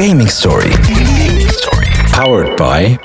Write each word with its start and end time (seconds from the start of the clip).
Gaming 0.00 0.28
Story. 0.40 0.72
Powered 2.12 2.56
by 2.56 2.96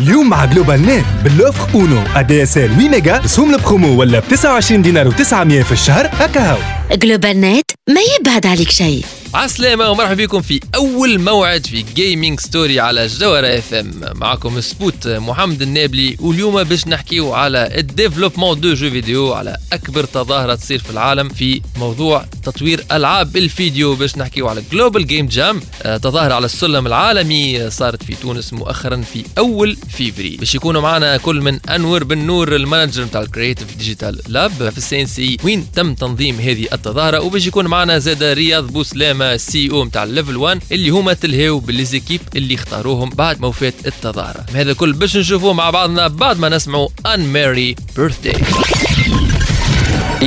اليوم 0.00 0.30
مع 0.30 0.44
جلوبال 0.44 0.82
نت 0.82 1.04
بال 1.24 1.38
offre 1.38 1.74
Uno. 1.74 2.02
ADSL 2.16 2.70
8 2.76 2.88
ميجا 2.88 3.18
رسوم 3.18 3.54
البرومو 3.54 4.00
ولا 4.00 4.18
ب 4.18 4.22
29 4.30 4.82
دينار 4.82 5.10
و900 5.10 5.64
في 5.64 5.72
الشهر. 5.72 6.10
هكا 6.12 6.52
هاو 6.52 6.58
جلوبال 6.92 7.40
نت 7.40 7.70
ما 7.88 8.00
يبعد 8.20 8.46
عليك 8.46 8.70
شيء. 8.70 9.04
عسلامة 9.34 9.90
ومرحبا 9.90 10.24
بكم 10.24 10.42
في 10.42 10.60
أول 10.74 11.18
موعد 11.20 11.66
في 11.66 11.84
Gaming 11.94 12.40
Story 12.40 12.80
على 12.80 13.06
جوهرة 13.06 13.58
اف 13.58 13.74
ام 13.74 14.00
معكم 14.14 14.60
سبوت 14.60 15.08
محمد 15.08 15.62
النابلي 15.62 16.16
واليوم 16.20 16.62
باش 16.62 16.86
نحكيو 16.86 17.32
على 17.32 17.78
ال 17.78 17.84
développement 17.84 18.60
de 18.60 18.74
jeux 18.74 18.90
vidéo 18.90 19.32
على 19.32 19.56
أكبر 19.72 20.04
تظاهرة 20.04 20.54
تصير 20.54 20.78
في 20.78 20.90
العالم 20.90 21.28
في 21.28 21.60
موضوع 21.76 22.24
تطوير 22.42 22.84
ألعاب 22.92 23.36
الفيديو. 23.36 23.94
باش 23.94 24.18
نحكيو 24.18 24.48
على 24.48 24.62
Global 24.72 25.06
Game 25.06 25.26
Jam 25.26 25.60
تظاهرة 26.02 26.34
على 26.34 26.46
السلم 26.46 26.86
العالمي 26.86 27.70
صارت 27.70 28.02
في 28.02 28.14
تونس 28.14 28.52
مؤخرا 28.52 28.96
في 28.96 29.24
أول 29.38 29.76
فيفري. 29.96 30.36
باش 30.36 30.54
يكونوا 30.54 30.80
معنا 30.80 31.16
كل 31.16 31.40
من 31.40 31.60
أنور 31.70 32.04
بن 32.04 32.18
نور 32.18 32.56
ال 32.56 32.62
manager 32.62 33.04
نتاع 33.04 33.20
ال 33.20 33.26
Creative 33.26 33.76
Digital 33.76 34.20
Lab 34.28 34.70
في 34.70 34.78
ال 34.78 35.07
C 35.07 35.36
وين 35.44 35.66
تم 35.72 35.94
تنظيم 35.94 36.40
هذه 36.40 36.66
التظاهرة؟ 36.72 37.20
وباش 37.20 37.46
يكون 37.46 37.66
معنا 37.66 37.98
زاد 37.98 38.22
رياض 38.22 38.66
بوسلام 38.72 39.17
زعما 39.18 39.34
ال 39.34 39.70
CEO 39.70 39.84
نتاع 39.84 40.04
ال 40.04 40.09
Level 40.09 40.36
1 40.36 40.60
اللي 40.72 40.90
هما 40.90 41.12
تلهاو 41.12 41.58
ب 41.58 41.64
les 41.64 41.80
équipes 41.80 42.20
اللي 42.36 42.54
اختاروهم 42.54 43.10
بعد 43.10 43.40
ما 43.40 43.48
وفات 43.48 43.74
التظاهره 43.86 44.44
هذا 44.54 44.70
الكل 44.70 44.92
باش 44.92 45.16
نشوفوه 45.16 45.52
مع 45.52 45.70
بعضنا 45.70 46.08
بعد 46.08 46.38
ما 46.38 46.48
نسمعوا 46.48 46.88
Anne-Marie 47.14 47.76
Birthday 47.96 48.34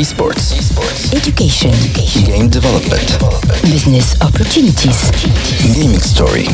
Esports. 0.02 0.46
education 1.20 1.76
Game 2.30 2.48
development. 2.58 3.10
business 3.74 4.08
opportunities 4.28 5.00
Gaming 5.76 6.04
Story. 6.14 6.48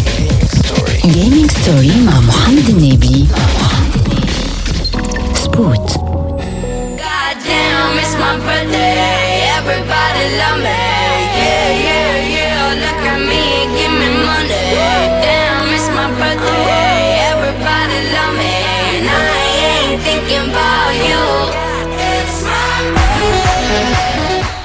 gaming 1.18 1.50
story 1.60 1.92
مع 2.06 2.20
محمد 2.20 2.70
النبي 2.70 3.26
سبوت 5.44 5.92
Goddamn, 7.02 8.00
it's 8.02 8.16
my 8.22 8.34
birthday. 8.48 8.77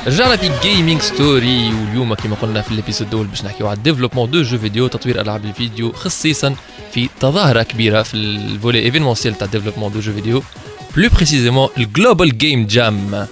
رجعنا 0.07 0.37
في 0.37 0.51
Gaming 0.63 1.01
Story 1.01 1.67
واليوم 1.75 2.15
كما 2.15 2.37
قلنا 2.37 2.63
في 2.63 2.71
ال 2.73 2.77
épisode 2.77 3.09
الأول 3.09 3.27
باش 3.27 3.45
نحكيو 3.45 3.69
على 3.69 3.77
ال 3.77 3.81
développement 3.81 4.31
de 4.31 4.43
jeux 4.43 4.59
vidéo 4.59 4.87
تطوير 4.87 5.21
ألعاب 5.21 5.45
الفيديو 5.45 5.93
خصيصا 5.93 6.55
في 6.93 7.09
تظاهرة 7.21 7.63
كبيرة 7.63 8.03
في 8.03 8.15
ال 8.15 8.25
volet 8.25 8.79
événementiel 8.79 9.39
تاع 9.39 9.47
ال 9.47 9.50
développement 9.50 9.93
de 9.93 10.01
jeux 10.01 10.13
vidéo 10.13 10.43
plus 10.97 11.09
précisément 11.17 11.69
ال 11.79 11.87
Global 11.87 12.39
Game 12.39 12.67
Jam 12.67 13.27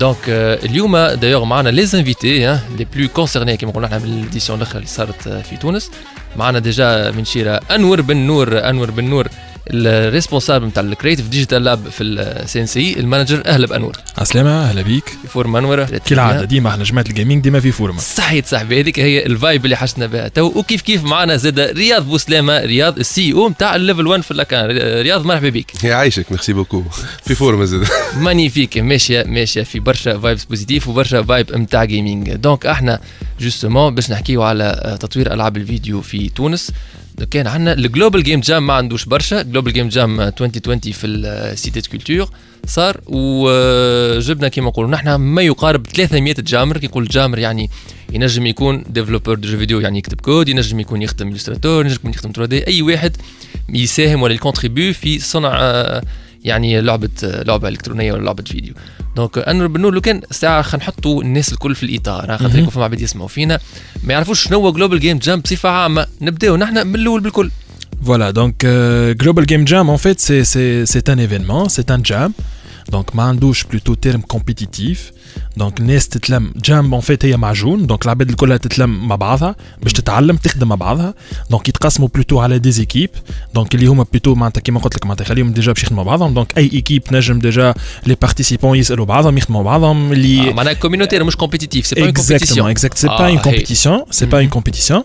donc 0.00 0.16
اليوم 0.28 0.96
دايوغ 0.98 1.44
معنا 1.44 1.68
les 1.68 1.86
invités 1.86 2.38
les 2.78 2.86
plus 2.94 3.08
concernés 3.08 3.56
كما 3.56 3.70
قلنا 3.72 3.86
إحنا 3.86 3.98
بال 3.98 4.11
édition 4.11 4.58
الاخرى 4.58 4.76
اللي 4.76 4.88
صارت 4.88 5.26
آه، 5.26 5.42
في 5.42 5.56
تونس. 5.56 5.90
معنا 6.36 6.58
déjà 6.58 7.10
من 7.10 7.24
شيرة 7.24 7.60
أنور 7.70 8.00
بن 8.00 8.16
نور. 8.16 8.68
أنور 8.68 8.90
بن 8.90 9.04
نور 9.04 9.28
ال 9.68 9.76
responsable 9.76 10.66
نتاع 10.66 10.82
ال 10.82 10.87
Creative 10.87 11.28
Digital 11.28 11.64
Lab 11.64 11.88
في 11.88 12.04
ال 12.04 12.60
CNC 12.60 12.66
ال 12.66 13.00
manager 13.00 13.42
أهلا 13.46 13.66
بأنور. 13.66 13.92
عسلامة 14.18 14.50
أهلا 14.50 14.82
بيك. 14.82 15.04
في 15.08 15.28
فورما 15.28 15.58
انور 15.58 15.84
كالعادة 15.84 16.44
ديما 16.44 16.70
إحنا 16.70 16.84
جماعة 16.84 17.04
ال 17.08 17.13
gaming 17.13 17.42
ديما 17.42 17.60
في 17.60 17.72
فورمة 17.72 17.98
صحيت 18.00 18.46
صاحبي 18.46 18.80
هذيك 18.80 19.00
هي 19.00 19.26
ال 19.26 19.34
vibe 19.34 19.64
اللي 19.64 19.76
حشنا 19.76 20.06
بها 20.06 20.28
تو. 20.28 20.46
وكيف 20.54 20.82
كيف 20.82 21.04
معنا 21.04 21.36
زاد 21.36 21.60
رياض 21.60 22.06
بوسلامه 22.08 22.60
رياض 22.64 22.98
ال 22.98 23.32
CEO 23.32 23.48
نتاع 23.48 23.76
ال 23.76 23.81
Level 23.81 24.06
1 24.06 24.22
في 24.22 24.30
الأكان. 24.30 24.66
رياض 25.02 25.24
مرحبا 25.26 25.48
بك 25.48 25.84
يعيشك 25.84 26.26
merci 26.32 26.52
beaucoup. 26.52 26.82
في 27.24 27.34
فورما 27.34 27.64
زاد 27.64 27.86
magnifique 28.16 28.78
ماشيه 28.78 29.22
ماشية 29.26 29.62
في 29.62 29.80
برشا 29.80 30.18
vibes 30.18 30.44
positives 30.44 30.88
وبرشا 30.88 31.22
vibe 31.22 31.56
نتاع 31.56 31.84
gaming 31.84 32.32
donc 32.34 32.66
أحنا 32.66 33.00
justement 33.40 33.94
باش 33.94 34.10
نحكيو 34.10 34.42
على 34.42 34.96
تطوير 35.00 35.32
ألعاب 35.34 35.56
الفيديو 35.56 36.00
في 36.00 36.28
تونس. 36.28 36.70
كان 37.30 37.46
عندنا 37.46 37.72
ال 37.72 37.79
Global 37.79 38.22
Game 38.22 38.40
Jam 38.40 38.66
ما 38.66 38.74
عندوش 38.74 39.04
برشا. 39.04 39.42
Global 39.42 39.72
Game 39.72 39.88
Jam 39.88 40.20
2020 40.20 40.80
في 40.80 41.06
ال 41.06 41.23
Cité 41.23 41.90
Culture 41.90 42.30
صار 42.66 43.00
وجبنا 43.06 44.48
كيما 44.48 44.68
نقولوا 44.68 44.90
نحن 44.90 45.14
ما 45.14 45.42
يقارب 45.42 45.86
300 45.86 46.34
jammer. 46.38 46.78
كي 46.78 46.86
يقول 46.86 47.08
jammer 47.08 47.38
يعني 47.38 47.70
ينجم 48.12 48.46
يكون 48.46 48.84
développeur 48.88 49.34
de 49.34 49.48
jeux 49.48 49.58
vidéo 49.58 49.80
يعني 49.80 49.98
يكتب 49.98 50.20
كود 50.20 50.48
ينجم 50.48 50.80
يكون 50.80 51.02
يخدم 51.02 51.28
illustrateur 51.28 51.84
ينجم 51.86 51.96
يكون 51.98 52.10
يخدم 52.10 52.32
3D 52.32 52.66
أي 52.66 52.82
واحد 52.82 53.16
يساهم 53.68 54.22
ولا 54.22 54.34
يكونتريبيو 54.34 54.94
في 54.94 55.18
صنع 55.18 55.50
آه، 55.60 56.02
يعني 56.44 56.80
لعبة 56.80 57.08
لعبة 57.22 57.68
إلكترونية 57.68 58.12
ولا 58.12 58.24
لعبة 58.24 58.42
فيديو. 58.42 58.74
Donc 59.16 59.38
أنور 59.38 59.66
بن 59.66 59.80
نور 59.80 59.94
لو 59.94 60.00
كان 60.00 60.20
ساعة 60.30 60.62
خلينا 60.62 60.84
نحطوا 60.84 61.22
الناس 61.22 61.52
الكل 61.52 61.74
في 61.74 61.82
الإطار 61.82 62.38
خاطر 62.38 62.58
يكون 62.58 62.70
فما 62.70 62.84
عباد 62.84 63.00
يسمعوا 63.00 63.28
فينا. 63.28 63.58
ما 64.04 64.12
يعرفوش 64.12 64.44
شنو 64.44 64.58
هو 64.60 64.72
Global 64.72 65.00
Game 65.00 65.18
Jam 65.18 65.40
بصفة 65.40 65.68
عامة 65.68 66.06
نبداو 66.20 66.56
نحن 66.56 66.86
من 66.86 66.94
الأول 66.94 67.20
بالكل. 67.20 67.50
Voilà, 68.06 68.32
donc 68.32 68.64
euh, 68.64 69.12
Global 69.22 69.44
Game 69.52 69.66
Jam, 69.70 69.86
en 69.96 69.98
fait, 70.04 70.18
c'est- 70.26 70.44
c'est 70.52 70.86
c'est 70.92 71.06
un 71.14 71.18
événement, 71.26 71.64
c'est 71.76 71.88
un 71.96 72.00
jam. 72.10 72.30
Donc, 72.91 73.13
Mandouche, 73.15 73.63
plutôt 73.71 73.95
terme 73.95 74.21
compétitif. 74.33 74.99
Donc, 75.59 75.79
الناس 75.79 76.07
تتلم 76.09 76.53
جام 76.65 77.01
en 77.01 77.03
fait 77.03 77.25
هي 77.25 77.37
معجون 77.37 77.87
دونك 77.87 78.05
العباد 78.05 78.29
الكلها 78.29 78.57
تتلم 78.57 79.07
مع 79.07 79.15
بعضها 79.15 79.55
باش 79.83 79.93
تتعلم 79.93 80.35
تخدم 80.37 80.67
مع 80.67 80.75
بعضها 80.75 81.13
دونك 81.49 81.69
يتقسموا 81.69 82.07
بلوتو 82.13 82.39
على 82.39 82.59
دي 82.59 82.71
زيكيب 82.71 83.09
دونك 83.53 83.75
اللي 83.75 83.85
هما 83.87 84.05
بلوتو 84.11 84.35
معناتها 84.35 84.61
كيما 84.61 84.79
قلت 84.79 84.95
لك 84.95 85.05
معناتها 85.05 85.25
خليهم 85.25 85.53
ديجا 85.53 85.71
باش 85.71 85.83
يخدموا 85.83 86.03
مع 86.03 86.09
بعضهم 86.11 86.33
دونك 86.33 86.57
اي 86.57 86.69
ايكيب 86.73 87.01
نجم 87.11 87.39
ديجا 87.39 87.73
لي 88.05 88.15
بارتيسيبون 88.21 88.77
يسالوا 88.77 89.05
بعضهم 89.05 89.37
يخدموا 89.37 89.63
مع 89.63 89.71
بعضهم 89.71 90.11
اللي 90.11 90.49
آه، 90.49 90.53
معناها 90.53 90.73
كوميونيتير 90.73 91.23
مش 91.23 91.35
كومبيتيتيف 91.35 91.85
سي 91.87 91.95
با 91.95 92.01
اون 92.05 92.13
Exactement, 92.13 92.77
exact. 92.77 92.97
C'est 92.97 93.07
pas 93.09 93.25
Ah, 93.25 93.29
une 93.31 93.39
hey. 93.39 93.43
compétition, 93.47 93.95
c'est 94.17 94.29
pas 94.33 94.39
Mhm. 94.41 94.45
une 94.45 94.53
compétition. 94.57 94.99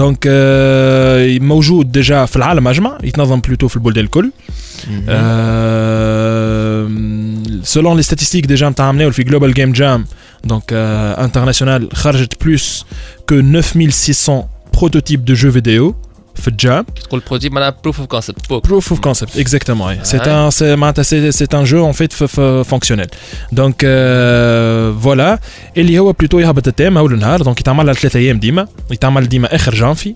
Donc 0.00 0.26
euh, 0.26 1.42
موجود 1.42 1.98
déjà 1.98 2.24
في 2.24 2.36
العالم 2.36 2.68
اجمع 2.68 2.98
يتنظم 3.04 3.40
plutôt 3.40 3.66
في 3.66 3.76
البلدان 3.76 4.04
الكل. 4.04 4.30
Euh, 5.08 6.88
selon 7.64 7.94
les 7.94 8.02
statistiques 8.02 8.46
déjà 8.46 8.62
نتاع 8.62 8.86
عملناو 8.86 9.10
في 9.10 9.24
Global 9.24 9.52
Game 9.54 9.74
Jam 9.78 10.00
donc 10.52 10.72
euh, 10.72 11.26
international 11.28 11.94
خرجت 11.94 12.34
plus 12.44 12.84
que 13.26 13.34
9600 13.40 14.48
prototypes 14.76 15.24
de 15.24 15.34
jeux 15.34 15.52
vidéo 15.60 15.94
في 16.34 16.48
الجام. 16.48 16.84
تقول 17.02 17.22
بروجي 17.28 17.50
معناها 17.50 17.76
بروف 17.84 17.98
اوف 18.00 18.08
كونسيبت 18.08 18.48
بوك 18.48 18.66
Proof 18.66 18.84
of 18.92 19.00
concept, 19.00 19.38
exactement. 19.44 19.86
oui. 19.88 19.96
C'est 20.02 20.20
Ouais. 20.20 20.28
un, 20.28 20.50
c'est, 20.50 20.62
معناتها 20.76 21.02
c'est, 21.02 21.32
c'est 21.32 21.54
un 21.54 21.64
jeu 21.64 21.82
en 21.82 21.92
fait 21.92 22.12
f- 22.14 22.26
f- 22.26 22.64
fonctionnel. 22.64 23.08
Donc 23.52 23.82
euh, 23.82 24.92
voilà. 25.04 25.38
اللي 25.76 25.98
هو 25.98 26.12
بلوتو 26.12 26.38
يهبط 26.38 26.68
التيم 26.68 26.98
اول 26.98 27.18
نهار 27.18 27.42
دونك 27.42 27.60
يتعمل 27.60 27.80
على 27.88 27.94
ثلاثة 27.98 28.18
ايام 28.18 28.38
ديما 28.38 28.68
يتعمل 28.90 29.28
ديما 29.28 29.54
اخر 29.54 29.74
جانفي 29.74 30.08
من 30.08 30.14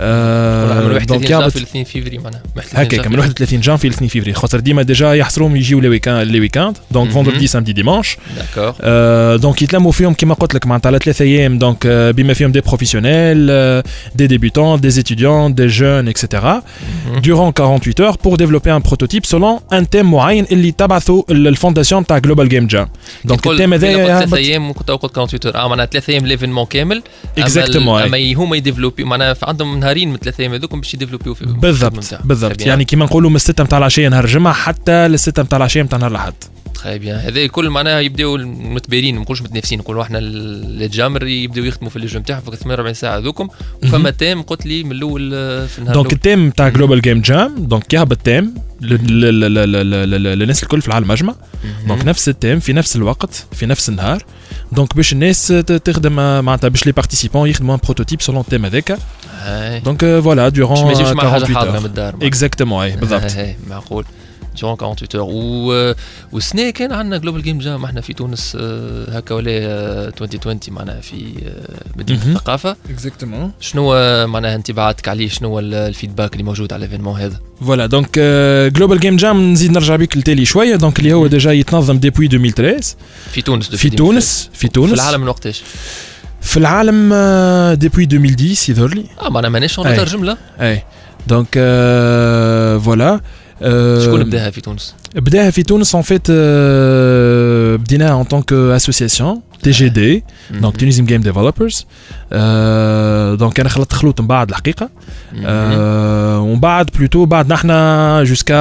آه 0.00 0.86
31 0.92 1.06
دونك 1.06 1.22
جان 1.28 1.40
يهبط 1.40 1.52
في 1.52 1.62
2 1.62 1.84
فيفري 1.84 2.18
معناها 2.18 2.42
هكاك 2.72 3.06
من 3.06 3.18
31 3.18 3.60
جانفي 3.60 3.88
ل 3.88 3.92
2 3.92 4.08
فيفري 4.08 4.32
خاطر 4.32 4.60
ديما 4.60 4.82
ديجا 4.82 5.12
يحصروهم 5.14 5.56
يجيو 5.56 5.80
لي 5.80 5.88
ويكاند 5.88 6.26
لي 6.30 6.40
ويكاند 6.40 6.76
دونك 6.90 7.10
Mhm. 7.10 7.12
فوندردي 7.14 7.46
سامدي 7.46 7.72
ديمانش 7.72 8.16
داكور 8.36 8.74
آه، 8.80 9.36
دونك 9.36 9.62
يتلموا 9.62 9.92
فيهم 9.92 10.14
كما 10.14 10.34
قلت 10.34 10.54
لك 10.54 10.66
معناتها 10.66 10.88
على 10.88 10.98
ثلاثة 10.98 11.24
ايام 11.24 11.58
دونك 11.58 11.86
آه، 11.86 12.10
بما 12.10 12.34
فيهم 12.34 12.52
دي 12.52 12.60
بروفيسيونيل 12.60 13.46
دي 14.14 14.26
ديبيتون 14.26 14.80
دي 14.80 14.90
étudiants 14.90 15.50
دي 15.50 15.66
جون 15.66 16.08
اكسيتيرا 16.08 16.62
durant 17.22 17.52
48 17.52 18.00
heures 18.00 18.16
pour 18.18 18.36
développer 18.36 18.70
un 18.70 18.80
prototype 18.90 19.26
selon 19.26 19.60
un 19.74 19.84
thème 19.96 20.02
معين 20.04 20.46
اللي 20.52 20.72
تبعثوا 20.72 21.22
الفونداسيون 21.30 22.06
تاع 22.06 22.18
جلوبال 22.18 22.48
جيم 22.48 22.66
جام 22.66 22.88
دونك 23.24 23.46
الثيم 23.46 23.74
هذا 23.74 23.86
ثلاث 23.92 24.22
يهبط 24.22 24.34
ايام 24.34 24.72
كنت 24.72 24.90
قلت 24.90 25.14
48 25.14 25.56
اه 25.64 25.68
معناها 25.68 25.86
ثلاث 25.86 26.10
ايام 26.10 26.26
ليفينمون 26.26 26.64
كامل 26.66 27.02
أما 27.38 27.46
Exactement, 27.46 27.76
ال- 27.76 27.86
ouais. 27.86 28.14
اما 28.14 28.34
هما 28.34 28.56
يديفلوبي 28.56 29.04
معناها 29.04 29.36
عندهم 29.42 29.81
نهارين 29.83 30.09
من 30.11 30.17
ثلاث 30.17 30.39
أيام 30.39 30.53
هذوكم 30.53 30.79
باش 30.81 30.93
يديفلوبيو 30.93 31.33
في 31.33 31.45
بالضبط 31.45 31.93
بالضبط 32.23 32.61
يعني 32.61 32.85
كيما 32.85 33.05
نقولوا 33.05 33.29
من 33.29 33.35
الستة 33.35 33.63
نتاع 33.63 33.77
العشية 33.77 34.09
نهار 34.09 34.23
الجمعة 34.23 34.53
حتى 34.53 35.07
للستة 35.07 35.43
نتاع 35.43 35.57
العشية 35.57 35.81
نتاع 35.81 35.97
نهار 35.99 36.11
الأحد 36.11 36.33
très 36.75 36.99
bien 36.99 37.15
هذا 37.19 37.39
الكل 37.41 37.69
معناها 37.69 37.99
يبداو 37.99 38.37
متبارين 38.37 39.15
ما 39.15 39.21
نقولش 39.21 39.41
متنافسين 39.41 39.79
نقولوا 39.79 40.03
إحنا 40.03 40.17
ال- 40.19 40.83
ال 40.83 40.89
jammer 40.89 41.27
يبداو 41.27 41.63
يخدموا 41.63 41.89
في 41.89 41.95
les 41.95 42.05
games 42.05 42.21
تاعهم 42.23 42.41
في 42.41 42.55
48 42.57 42.93
ساعه 42.93 43.17
هذوكم 43.17 43.47
وفما 43.83 44.09
thème 44.09 44.41
قلت 44.41 44.65
لي 44.65 44.83
من 44.83 44.91
الأول 44.91 45.31
آه، 45.33 45.65
في 45.65 45.79
النهار 45.79 45.93
donc. 45.95 46.13
ال 46.13 46.19
thème 46.19 46.49
تاع 46.49 46.69
Global 46.69 47.01
Game 47.01 47.21
Jam 47.21 47.55
donc 47.65 47.93
يهبط 47.93 48.17
thème 48.17 48.53
للناس 48.81 50.63
الكل 50.63 50.81
في 50.81 50.87
العالم 50.87 51.11
اجمع 51.11 51.35
donc 51.87 52.05
نفس 52.05 52.29
ال 52.29 52.34
thème 52.34 52.59
في 52.59 52.73
نفس 52.73 52.95
الوقت 52.95 53.45
في 53.51 53.65
نفس 53.65 53.89
النهار 53.89 54.23
دونك 54.72 54.96
باش 54.96 55.12
الناس 55.12 55.46
ت- 55.48 55.72
تخدم 55.72 56.18
آه، 56.18 56.40
معناتها 56.40 56.68
باش 56.68 56.86
لي 56.86 56.92
بارتيسيبون 56.92 57.48
يخدموا 57.48 57.74
ان 57.74 57.80
بروتوتيب 57.84 58.22
سولون 58.22 58.40
التيم 58.40 58.64
هذاك 58.64 58.98
هاي. 59.40 59.80
دونك 59.80 60.00
فوالا 60.00 60.50
باش 60.50 60.78
ما 60.78 60.82
دورون 60.84 60.90
يجيوش 61.00 61.08
مع 61.16 61.22
حاجه 61.30 61.44
48 61.44 61.56
حاضره 61.56 61.70
من 61.70 61.78
heures 61.78 61.84
الدار 61.84 62.14
اكزاكتومون 62.22 62.82
اي 62.84 62.96
بالضبط 62.96 63.22
هاي، 63.22 63.30
هاي، 63.46 63.56
معقول 63.68 64.04
Durant 64.57 64.79
48 64.79 65.07
heures 65.13 65.33
و 65.33 65.93
والسنة 66.31 66.69
كان 66.69 66.91
عندنا 66.91 67.17
Global 67.17 67.43
Game 67.43 67.59
Jam 67.59 67.85
إحنا 67.85 68.01
في 68.01 68.13
تونس 68.13 68.57
آه، 68.61 69.17
هكا 69.17 69.35
ولا 69.35 69.51
آه، 69.51 70.07
2020 70.07 70.59
معناها 70.67 71.01
في 71.01 71.15
آه، 71.45 71.99
مدينة. 71.99 72.21
الثقافة. 72.25 72.75
اكزاكتومون 72.89 73.51
شنو 73.59 73.93
آه، 73.93 74.25
معناها 74.25 74.55
انطباعاتك 74.55 75.07
عليه؟ 75.07 75.29
شنو 75.29 75.59
الفيدباك 75.59 76.33
اللي 76.33 76.43
موجود 76.43 76.73
على 76.73 76.85
الإيفينمون 76.85 77.19
هذا؟ 77.19 77.39
فوالا 77.65 77.85
دونك 77.85 78.19
جلوبال 78.75 78.99
جيم 78.99 79.15
جام 79.15 79.51
نزيد 79.53 79.71
نرجع 79.71 79.95
بيك 79.95 80.17
لتالي 80.17 80.45
شوية. 80.45 80.75
دونك 80.75 80.99
اللي 80.99 81.13
هو 81.13 81.27
ديجا 81.27 81.51
يتنظم 81.51 81.97
ديبوي 81.97 82.25
2013 82.25 82.95
في 83.31 83.41
تونس 83.41 83.75
في 83.75 83.89
تونس 83.89 84.49
في 84.53 84.67
تونس. 84.67 84.89
في 84.89 84.95
العالم 84.95 85.21
من 85.21 85.27
وقتاش؟ 85.27 85.63
في 86.41 86.57
العالم 86.57 87.09
آه، 87.13 87.73
ديبوي 87.73 88.03
2010 88.03 88.71
يظهر 88.71 88.93
لي 88.93 89.05
آه 89.21 89.29
معناها 89.29 89.49
ماناش 89.49 89.79
اون 89.79 89.87
أي. 89.87 89.97
ترجم 89.97 90.23
لا 90.25 90.37
أي. 90.61 90.83
دونك 91.27 91.47
آه، 91.57 92.77
فوالا 92.77 93.13
آه، 93.13 93.21
شكون 94.05 94.23
بداها 94.23 94.49
في 94.51 94.61
تونس؟ 94.61 94.95
بداها 95.14 95.50
في 95.50 95.62
تونس 95.62 95.96
en 95.96 96.02
fait 96.02 96.28
euh, 96.28 97.80
بديناها 97.80 98.22
en 98.22 98.26
tant 98.26 98.42
que 98.42 98.76
association 98.76 99.42
TGD 99.62 100.22
donc 100.62 100.76
Tunisian 100.76 101.04
Game 101.04 101.22
Developers 101.22 101.76
euh, 102.32 103.36
donc 103.36 103.60
انا 103.60 103.68
خلطت 103.68 103.92
خلوط 103.92 104.20
من 104.20 104.26
بعد 104.26 104.48
الحقيقه 104.48 104.90
آه، 105.46 106.40
ومن 106.40 106.60
بعد 106.60 106.90
بلوتو 106.98 107.24
بعد 107.24 107.52
نحنا 107.52 108.24
جوسكا 108.24 108.54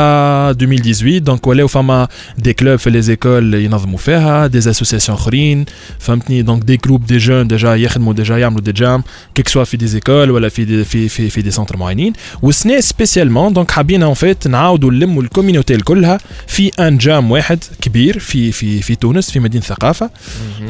2018 0.49 1.17
دونك 1.17 1.47
ولاو 1.47 1.67
فما 1.67 2.07
دي 2.37 2.53
كلوب 2.53 2.75
في 2.75 2.89
لي 2.89 3.01
زيكول 3.01 3.53
ينظموا 3.53 3.97
فيها 3.97 4.47
دي 4.47 4.57
اسوسياسيون 4.57 5.17
اخرين 5.17 5.65
فهمتني 5.99 6.41
دونك 6.41 6.63
دي 6.63 6.77
جروب 6.77 7.05
دي 7.05 7.17
جون 7.17 7.47
ديجا 7.47 7.75
يخدموا 7.75 8.13
ديجا 8.13 8.37
يعملوا 8.37 8.61
دي 8.61 8.71
جام 8.71 9.03
كيك 9.35 9.47
سوا 9.47 9.63
في 9.63 9.77
دي 9.77 9.87
زيكول 9.87 10.31
ولا 10.31 10.49
في 10.49 10.65
دي 10.65 10.83
في 10.83 11.09
في 11.09 11.29
في 11.29 11.41
دي 11.41 11.51
سونتر 11.51 11.77
معينين 11.77 12.13
والسنه 12.41 12.79
سبيسيالمون 12.79 13.53
دونك 13.53 13.71
حابين 13.71 14.03
اون 14.03 14.13
فيت 14.13 14.47
نعاودوا 14.47 14.91
نلموا 14.91 15.23
الكوميونيتي 15.23 15.77
كلها 15.77 16.17
في 16.47 16.71
ان 16.79 16.97
جام 16.97 17.31
واحد 17.31 17.63
كبير 17.81 18.19
في 18.19 18.51
في 18.51 18.81
في 18.81 18.95
تونس 18.95 19.31
في 19.31 19.39
مدينه 19.39 19.63
الثقافه 19.63 20.09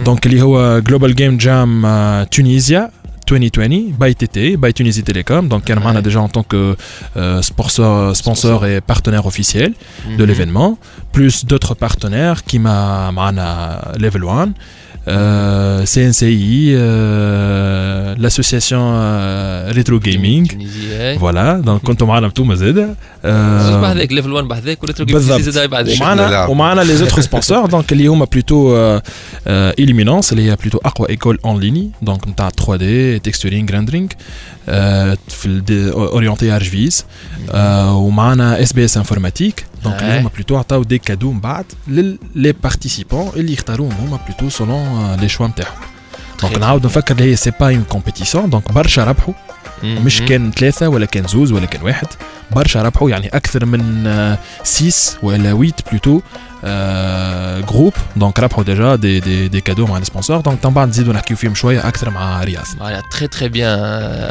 دونك 0.06 0.25
اللي 0.25 0.41
هو 0.41 0.79
جلوبال 0.79 1.15
جيم 1.15 1.38
جام 1.38 1.81
تونيزيا 2.31 2.91
2020 3.31 3.91
باي 4.00 4.13
تي 4.13 4.27
تي 4.27 4.56
باي 4.56 4.71
تونيزي 4.71 5.01
تيليكوم 5.01 5.47
دونك 5.50 5.63
كان 5.63 5.79
معنا 5.79 6.01
déjà 6.01 6.18
en 6.18 6.29
tant 6.29 6.44
que 6.44 6.75
euh, 7.18 7.41
sponsor, 7.41 8.15
sponsor 8.15 8.65
et 8.65 8.81
partenaire 8.81 9.25
officiel 9.25 9.74
de 10.18 10.24
l'événement 10.24 10.77
plus 11.12 11.45
d'autres 11.45 11.75
partenaires 11.75 12.44
qui 12.44 12.59
m'a 12.59 13.12
معنا 13.12 13.47
level 14.00 14.24
1 14.24 14.53
euh, 15.07 15.85
CNCI 15.85 16.74
euh, 16.74 18.15
l'association 18.18 18.83
euh, 18.94 19.71
Retro 19.77 20.00
Gaming 20.00 20.47
تونيزيا 20.47 21.18
voilà 21.18 21.62
donc 21.65 21.85
كنتوا 21.85 22.07
معنا 22.07 22.27
انتوما 22.27 22.56
زاد 22.56 22.75
زوج 22.75 22.88
euh, 22.88 23.10
بحذاك 23.24 24.12
ليفل 24.12 24.31
1 24.31 24.47
بحذاك 24.47 24.83
وريترو 24.83 25.06
جيم 25.06 25.15
بالضبط. 25.15 25.41
زاد 25.41 25.69
بعدك 25.69 25.94
ومعنا 26.01 26.27
نلعب. 26.27 26.50
ومعنا 26.50 26.81
لي 26.81 26.95
زوتر 26.95 27.21
سبونسور 27.21 27.65
دونك 27.65 27.91
اللي 27.91 28.07
هما 28.07 28.25
بلوتو 28.25 29.00
اليمينونس 29.47 30.31
اللي 30.31 30.51
هي 30.51 30.56
بلوتو 30.56 30.77
اقوى 30.77 31.09
ايكول 31.09 31.39
اون 31.45 31.59
ليني 31.59 31.91
دونك 32.01 32.27
نتاع 32.27 32.50
3 32.50 32.75
دي 32.75 33.19
تكستورينغ 33.19 33.71
ريندرينغ 33.71 34.07
في 35.27 35.91
اورينتي 35.94 36.51
ار 36.56 36.63
فيز 36.63 37.06
ومعنا 37.89 38.62
اس 38.63 38.74
بي 38.74 38.85
اس 38.85 38.97
انفورماتيك 38.97 39.65
دونك 39.83 40.01
اللي 40.01 40.18
آه. 40.18 40.21
هما 40.21 40.29
بلوتو 40.35 40.57
عطاو 40.57 40.83
دي 40.83 40.97
كادو 40.97 41.31
من 41.31 41.39
بعد 41.39 41.65
للي 41.88 42.51
بارتيسيبون 42.63 43.31
اللي 43.35 43.53
يختاروهم 43.53 43.91
هما 43.91 44.19
بلوتو 44.27 44.50
سولون 44.50 45.15
لي 45.21 45.29
شوا 45.29 45.47
نتاعهم 45.47 45.75
دونك 46.41 46.57
نعاود 46.57 46.85
نفكر 46.85 47.15
اللي 47.15 47.31
هي 47.31 47.35
سي 47.35 47.51
با 47.59 47.69
اون 47.69 47.83
كومبيتيسيون 47.83 48.50
دونك 48.50 48.71
برشا 48.71 49.03
ربحوا 49.03 49.33
مش 49.82 50.23
كان 50.23 50.50
ثلاثة 50.50 50.88
ولا 50.88 51.06
كان 51.06 51.26
زوز 51.26 51.52
ولا 51.52 51.67
كان 51.67 51.82
واحد. 51.82 52.06
برشا 52.50 52.82
ربحوا 52.82 53.11
يعني 53.11 53.29
أكثر 53.29 53.64
من 53.64 54.06
آه، 54.06 54.38
six 54.62 55.16
ولا 55.23 55.52
huit 55.52 55.75
plutôt 55.90 56.20
آه، 56.64 57.61
groupes 57.60 57.93
donc 58.16 58.40
ربحوا 58.40 58.64
déjà 58.64 58.94
des 58.94 59.20
des 59.20 59.49
des 59.49 59.60
cadeaux 59.60 59.87
مع 59.87 59.99
ال 59.99 60.03
sponsors. 60.03 60.40
donc 60.40 60.66
من 60.67 60.73
بعد 60.75 60.88
نزيدوا 60.88 61.12
نحكيو 61.12 61.37
فيهم 61.37 61.55
شوية 61.55 61.88
أكثر 61.88 62.11
مع 62.11 62.44
رياض 62.44 62.64
معناها 62.81 63.02
très 63.12 63.28
très 63.28 63.49
bien 63.49 63.78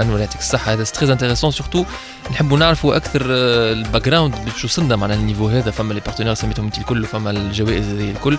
انور 0.02 0.20
يعطيك 0.20 0.40
الصحه 0.42 0.74
هذا 0.74 0.84
très 0.84 1.12
intéressant 1.12 1.52
surtout 1.52 1.86
نحبوا 2.32 2.58
نعرفوا 2.58 2.96
أكثر 2.96 3.22
آه، 3.30 3.74
ال 3.74 4.06
background 4.06 4.36
باش 4.46 4.66
وصلنا 4.66 4.96
معناها 4.96 5.18
ال 5.18 5.22
niveau 5.22 5.48
هذا. 5.48 5.72
فما 5.72 5.94
les 5.94 6.00
partenaires 6.00 6.34
سميتهم 6.34 6.66
انت 6.66 6.78
الكل 6.78 7.04
وفما 7.04 7.30
الجوائز 7.30 7.86
هذه 7.86 8.12
الكل. 8.12 8.38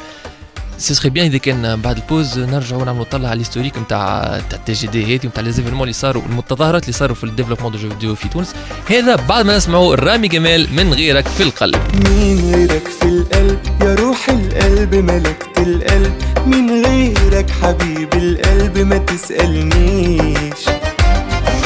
c'est 0.79 0.95
très 0.95 1.11
bien 1.11 1.27
اذا 1.27 1.39
كان 1.39 1.81
بعد 1.81 1.97
ال 1.97 2.04
pause 2.04 2.39
نرجعوا 2.39 2.85
نعملوا 2.85 3.05
طلة 3.05 3.29
على 3.29 3.35
ال 3.35 3.39
historique 3.39 3.79
نتاع 3.79 4.41
تاع 4.51 4.59
ال 4.59 4.73
TGD 4.73 5.17
هذه 5.17 5.27
نتاع 5.27 5.43
les 5.43 5.53
événements 5.53 5.83
اللي 5.83 5.93
صاروا 5.93 6.23
المتظاهرات 6.31 6.83
اللي 6.83 6.93
صاروا 6.93 7.15
في 7.17 7.25
ال 7.25 7.28
développement 7.28 7.73
de 7.73 7.79
jeux 7.79 7.89
vidéo 7.89 8.15
في 8.15 8.29
تونس 8.29 8.55
هذا 8.91 9.17
بعد 9.17 9.45
ما 9.47 9.57
نسمعوا 9.57 9.95
رامي 9.95 10.29
جمال 10.29 10.69
من 10.77 10.95
غيرك 10.95 11.29
في 11.29 11.43
القلب 11.43 11.81
مين 12.09 12.55
غيرك 12.55 12.89
في 13.01 13.09
القلب 13.09 13.59
يا 13.83 13.95
روح 13.95 14.29
القلب 14.29 14.95
ملكت 14.95 15.59
القلب 15.59 16.13
مين 16.47 16.85
غيرك 16.85 17.51
حبيب 17.63 18.15
القلب 18.15 18.79
ما 18.79 18.99
تسألنيش 18.99 20.67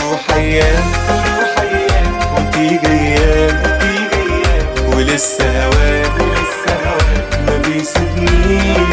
روح 0.03 0.31
أيام 0.31 0.85
روح 1.41 1.59
أيام 1.59 2.19
وتيجي 2.35 2.87
أيام 2.87 3.61
وتيجي 3.61 4.17
أيام 4.17 4.97
ولسه 4.97 5.65
هواك 5.67 6.13
ولسه 6.21 6.75
هواك 6.85 7.41
ما 7.47 7.57
بيسيبنيش 7.59 8.86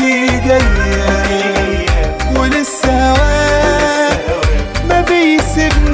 أيام 0.00 1.86
ولسه 2.36 3.14
ما 4.88 5.00
بيسيبنيش. 5.08 5.88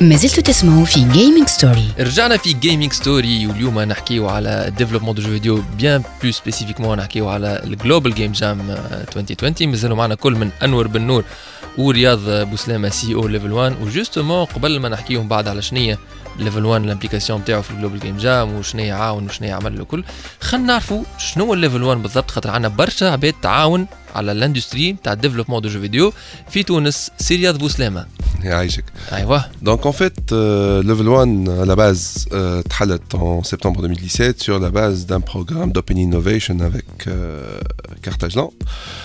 ما 0.00 0.16
زلتوا 0.16 0.42
تسمعوا 0.42 0.84
في 0.84 1.00
Gaming 1.00 1.48
Story 1.48 1.88
رجعنا 2.00 2.36
في 2.36 2.52
Gaming 2.52 2.92
Story 2.92 3.46
واليوم 3.46 3.80
نحكيو 3.80 4.28
على 4.28 4.68
ال 4.68 4.71
développement 4.71 5.14
de 5.14 5.22
jeux 5.22 5.28
vidéo 5.28 5.62
bien 5.78 6.02
plus 6.22 6.32
spécifiquement 6.32 6.98
نحكيو 6.98 7.28
على 7.28 7.60
ال 7.64 7.71
Global 7.71 8.14
Game 8.14 8.32
Jam 8.32 8.70
2020 9.16 9.70
مازالوا 9.70 9.96
معنا 9.96 10.14
كل 10.14 10.32
من 10.32 10.50
أنور 10.62 10.86
بن 10.86 11.02
نور. 11.02 11.24
ورياض 11.78 12.30
بوسلامه 12.30 12.88
CEO 12.88 13.14
Level 13.14 13.52
1 13.52 13.82
و 13.82 13.88
justement 13.88 14.44
قبل 14.44 14.80
ما 14.80 14.88
نحكيهم 14.88 15.28
بعد 15.28 15.48
على 15.48 15.62
شنية 15.62 15.98
Level 16.38 16.64
1 16.64 16.84
ال 16.84 16.89
implication 16.89 17.40
نتاعو 17.40 17.62
في 17.62 17.70
ال 17.70 17.74
Global 17.74 18.00
Game 18.00 18.16
Jam 18.16 18.54
وشنية 18.54 18.94
عاون 18.94 19.26
وشنية 19.26 19.54
عمل 19.54 19.78
له 19.78 19.84
كل 19.84 20.04
خلينا 20.40 20.66
نعرفوا 20.66 21.02
شنو 21.18 21.54
ال 21.54 21.59
Level 21.59 21.82
1 21.82 22.02
بالضبط 22.02 22.30
خاطر 22.30 22.50
عندنا 22.50 22.68
برشا 22.68 23.10
عباد 23.10 23.34
تعاون 23.42 23.86
على 24.15 24.31
الاندستري 24.31 24.95
تاع 25.03 25.13
الديفلوبمون 25.13 25.61
دو 25.61 25.69
جو 25.69 25.79
فيديو 25.81 26.13
في 26.49 26.63
تونس 26.63 27.11
سي 27.17 27.35
رياض 27.35 27.57
بوسلامه 27.57 28.05
يعيشك 28.43 28.83
ايوه 29.13 29.45
Donc 29.63 29.85
en 29.85 29.93
fait, 29.93 30.31
euh, 30.31 30.83
Level 30.83 31.07
1 31.07 31.61
à 31.63 31.65
la 31.65 31.75
base 31.75 32.25
euh, 32.33 32.61
Thalet 32.73 32.99
en 33.13 33.43
septembre 33.43 33.81
2017 33.81 34.41
sur 34.43 34.59
la 34.59 34.69
base 34.69 35.05
d'un 35.05 35.21
programme 35.21 35.71
d'Open 35.71 35.97
Innovation 35.97 36.57
avec 36.59 36.85
euh, 37.07 37.59
Carthagena. 38.01 38.49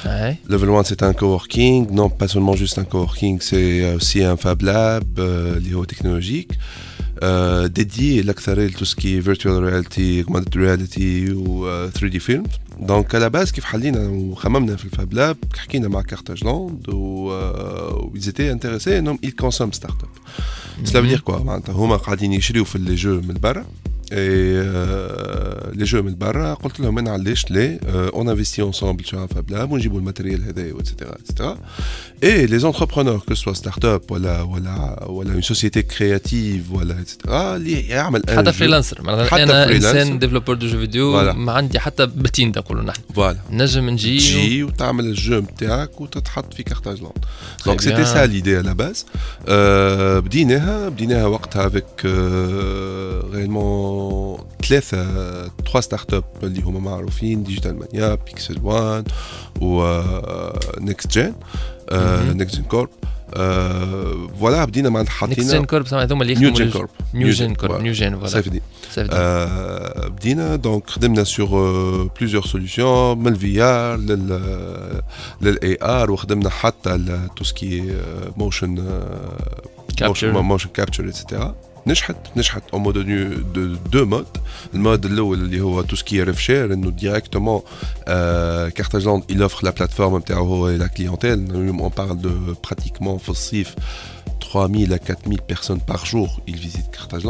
اي 0.07 0.37
Level 0.49 0.71
1 0.71 0.83
c'est 0.85 1.03
un 1.03 1.13
coworking, 1.13 1.91
non 1.93 2.09
pas 2.11 2.29
seulement 2.29 2.57
juste 2.57 2.79
un 2.79 2.85
coworking, 2.85 3.41
c'est 3.41 3.95
aussi 3.95 4.23
un 4.25 4.37
Fab 4.37 4.63
Lab 4.63 5.05
euh, 5.19 5.61
lié 5.61 5.75
au 5.75 5.87
technologique. 5.87 6.53
dédié 7.68 8.20
الاكثر 8.20 8.60
ل 8.60 8.66
tout 8.66 8.91
ce 8.91 9.03
qui 9.03 9.22
est 9.22 9.34
virtual 9.34 9.64
reality 9.64 10.22
augmented 10.22 10.58
reality 10.58 11.34
و 11.34 11.90
3D 11.90 12.08
film 12.08 12.20
donc 12.20 12.44
à 12.80 13.16
la 13.16 13.30
base 13.30 13.52
كيف 13.52 13.64
حلينا 13.64 14.08
وخممنا 14.10 14.76
في 14.76 14.86
ال 14.86 14.93
fab 14.93 15.14
lab 15.14 15.38
حكينا 15.58 15.88
مع 15.88 16.02
Carthage 16.02 16.44
Land 16.44 16.90
و 16.90 17.32
آه، 17.32 18.10
و 18.14 18.17
ils 18.17 18.28
étaient 18.28 18.52
intéressés 18.52 19.00
إنهم 19.00 19.20
ي 19.24 19.29
consomme 19.29 19.72
start-up 19.72 20.10
cela 20.84 21.02
veut 21.02 21.11
dire 21.11 21.20
quoi 21.20 21.40
معناتها 21.44 21.74
هما 21.74 21.96
قاعدين 21.96 22.34
يشريو 22.34 22.64
في 22.64 22.78
les 22.78 22.96
jeux 22.96 23.22
من 23.22 23.34
برا. 23.34 23.66
لي 25.73 25.85
جو 25.85 26.03
من 26.03 26.15
برا 26.19 26.55
قلت 26.55 26.81
لهم 26.81 26.99
انا 26.99 27.11
علاش 27.11 27.51
لا 27.51 27.79
اون 27.89 28.29
انفستي 28.29 28.63
انصامبل 28.63 29.05
sur 29.05 29.09
un 29.09 29.35
fab 29.37 29.53
lab 29.55 29.71
ونجيبوا 29.73 29.99
الماتيريال 29.99 30.45
هذايا 30.45 30.73
واتسيتيرا 30.75 31.15
اتسيتيرا 31.15 31.59
اي 32.25 32.47
لي 32.47 32.59
زونتربرونور 32.59 33.19
كو 33.19 33.35
سوا 33.35 33.53
ستارت 33.53 33.85
اب 33.85 34.03
ولا 34.11 34.43
ولا 34.43 35.05
ولا 35.09 35.33
اون 35.33 35.43
سوسيتي 35.43 35.83
كرياتيف 35.83 36.73
ولا 36.73 37.01
اتسيتيرا 37.01 37.57
اللي 37.57 37.81
يعمل 37.81 38.23
un 38.29 38.31
حتى 38.31 38.51
jeu. 38.51 38.55
فريلانسر 38.55 39.03
معناتها 39.03 39.27
حتى 39.31 39.43
انا 39.43 39.65
فريلانسر. 39.67 40.01
انسان 40.01 40.19
ديفلوبر 40.19 40.55
دو 40.55 40.67
جو 40.67 40.79
فيديو 40.79 41.13
Voilà. 41.21 41.35
ما 41.35 41.53
عندي 41.53 41.79
حتى 41.81 42.07
بتين 42.07 42.49
نقولوا 42.49 42.83
نحن 42.83 43.01
فوالا 43.15 43.39
نجم 43.51 43.91
نجي 43.91 44.17
و- 44.17 44.19
تجي 44.21 44.63
وتعمل 44.65 45.05
الجو 45.07 45.39
نتاعك 45.39 46.01
وتتحط 46.01 46.55
في 46.55 46.63
كارتاجلاند 46.63 47.13
Très 47.63 47.65
دونك 47.67 47.81
سيتي 47.81 48.05
bien. 48.05 48.07
سا 48.07 48.27
ليدي 48.27 48.57
على 48.57 48.75
باز 48.75 49.07
آه، 49.49 50.19
بديناها 50.19 50.89
بديناها 50.89 51.27
وقتها 51.27 51.67
افيك 51.67 51.85
ثلاثة 54.68 55.48
تخوا 55.48 55.82
ستارت 55.82 56.14
اب 56.14 56.24
اللي 56.44 56.62
هما 56.62 56.80
معروفين 56.80 57.44
ديجيتال 57.44 57.80
مانيا 57.80 58.16
بيكسل 58.16 58.60
1 58.64 59.08
و 59.62 60.02
نيكست 60.80 61.12
جين 61.12 61.34
نيكست 62.38 62.56
جين 62.56 62.64
كورب 62.64 62.90
فوالا 64.40 64.66
بدينا 64.66 64.90
مع 64.90 65.00
نيكست 65.02 65.24
جين 65.24 65.46
حاطين 65.46 65.66
كورب 65.66 65.94
هذوما 65.94 66.22
اللي 66.24 66.34
نيو 66.34 66.54
جين 66.54 66.72
كورب 66.72 66.90
نيو 67.14 67.30
جين 67.30 67.56
كورب. 67.56 67.82
نيو 67.82 67.94
جين 67.94 68.20
فوالا. 68.20 68.44
آه، 69.12 70.08
بدينا 70.08 70.56
دونك 70.56 70.90
خدمنا 70.90 71.24
سور 71.24 72.04
بليزيور 72.20 72.46
سوليسيون 72.46 73.18
من 73.18 73.28
الفي 73.28 73.62
ار 73.62 73.98
للاي 75.42 75.78
ار 75.82 76.12
وخدمنا 76.12 76.50
حتى 76.50 77.20
تو 77.36 77.44
سكي 77.44 77.98
موشن 78.38 79.00
Capture. 80.02 80.24
موشن 80.24 80.70
كابتشر 80.70 81.08
اتسيتيرا 81.10 81.56
نجحت 81.87 82.17
نجحت 82.37 82.63
او 82.73 82.79
مود 82.79 82.99
دو 83.53 83.75
دو 83.75 84.07
مود 84.07 84.27
المود 84.75 85.07
الاول 85.07 85.39
اللي 85.39 85.61
هو 85.61 85.83
تو 85.83 85.97
سكي 85.97 86.23
ريف 86.23 86.41
شير 86.41 86.73
انه 86.73 86.91
ديريكتومون 86.91 87.61
كارتاج 88.71 89.07
لاند 89.07 89.23
il 89.33 89.51
offre 89.51 89.65
la 89.65 89.71
plateforme 89.71 90.15
نتاعو 90.15 90.47
هو 90.47 90.79
la 90.79 90.89
clientèle 90.89 91.25
اليوم 91.25 91.89
on 91.89 91.93
parle 91.93 92.17
de 92.23 92.55
pratiquement 92.69 93.17
في 93.17 93.29
الصيف 93.29 93.75
3000 94.41 94.93
à 94.93 94.99
4000 94.99 95.41
personnes 95.43 95.81
par 95.93 96.07
jour 96.07 96.41
ils 96.47 96.57
visitent 96.57 96.91
Carthage 96.91 97.27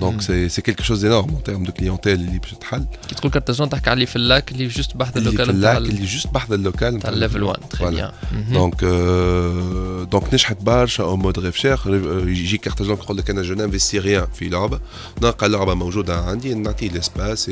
Land 0.00 0.04
donc 0.04 0.16
c'est 0.26 0.48
c'est 0.54 0.62
quelque 0.68 0.84
chose 0.88 1.00
d'énorme 1.04 1.30
en 1.38 1.42
termes 1.50 1.66
de 1.66 1.72
clientèle 1.80 2.06
اللي 2.18 2.38
باش 2.38 2.54
تحل 2.60 2.84
كي 3.08 3.14
تقول 3.14 3.30
كارتاجون 3.32 3.68
تحكي 3.68 3.90
عليه 3.90 4.06
في 4.06 4.16
اللاك 4.16 4.52
اللي 4.52 4.66
جوست 4.68 4.96
بحث 4.96 5.16
اللي 5.16 5.30
في 5.30 5.36
اللوكال 5.42 5.54
اللاك 5.54 5.76
نتاع 5.82 5.90
اللي 5.94 6.06
جوست 6.06 6.26
بحذا 6.26 6.54
اللوكال 6.54 6.94
نتاع 6.94 7.10
الليفل 7.10 7.42
1 7.42 7.60
تري 7.70 7.78
Voilà. 7.86 7.90
بيان 7.90 8.12
دونك 8.52 8.84
آه، 8.84 10.04
دونك 10.04 10.34
نجحت 10.34 10.62
برشا 10.62 11.04
او 11.04 11.16
مود 11.16 11.38
ريف 11.38 11.56
شير 11.56 11.78
آه، 11.86 12.28
يجي 12.28 12.58
كارتاجون 12.58 12.94
يقول 12.96 13.16
لك 13.16 13.30
انا 13.30 13.42
جو 13.42 13.54
نانفستي 13.54 13.98
ريان 13.98 14.26
في 14.34 14.48
لعبه 14.48 14.80
نلقى 15.22 15.46
اللعبه 15.46 15.74
موجوده 15.74 16.16
عندي 16.20 16.54
نعطيه 16.54 16.88
ليسباس 16.90 17.50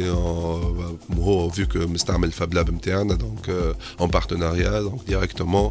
هو 1.19 1.51
فيو 1.51 1.67
كو 1.69 1.79
مستعمل 1.79 2.29
الفاب 2.29 2.55
لاب 2.55 2.71
نتاعنا 2.71 3.15
دونك 3.15 3.75
اون 4.01 4.11
بارتناريا 4.11 4.81
دونك 4.81 5.01
ديريكتومون 5.07 5.71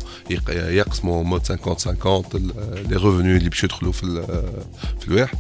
يقسموا 0.50 1.24
مود 1.24 1.48
50 1.48 1.96
50 1.96 2.52
لي 2.90 2.96
ريفوني 2.96 3.38
اللي 3.38 3.50
باش 3.50 3.64
يدخلوا 3.64 3.92
في 3.92 4.04
ال- 4.04 4.26
في 5.00 5.08
الواحد 5.08 5.38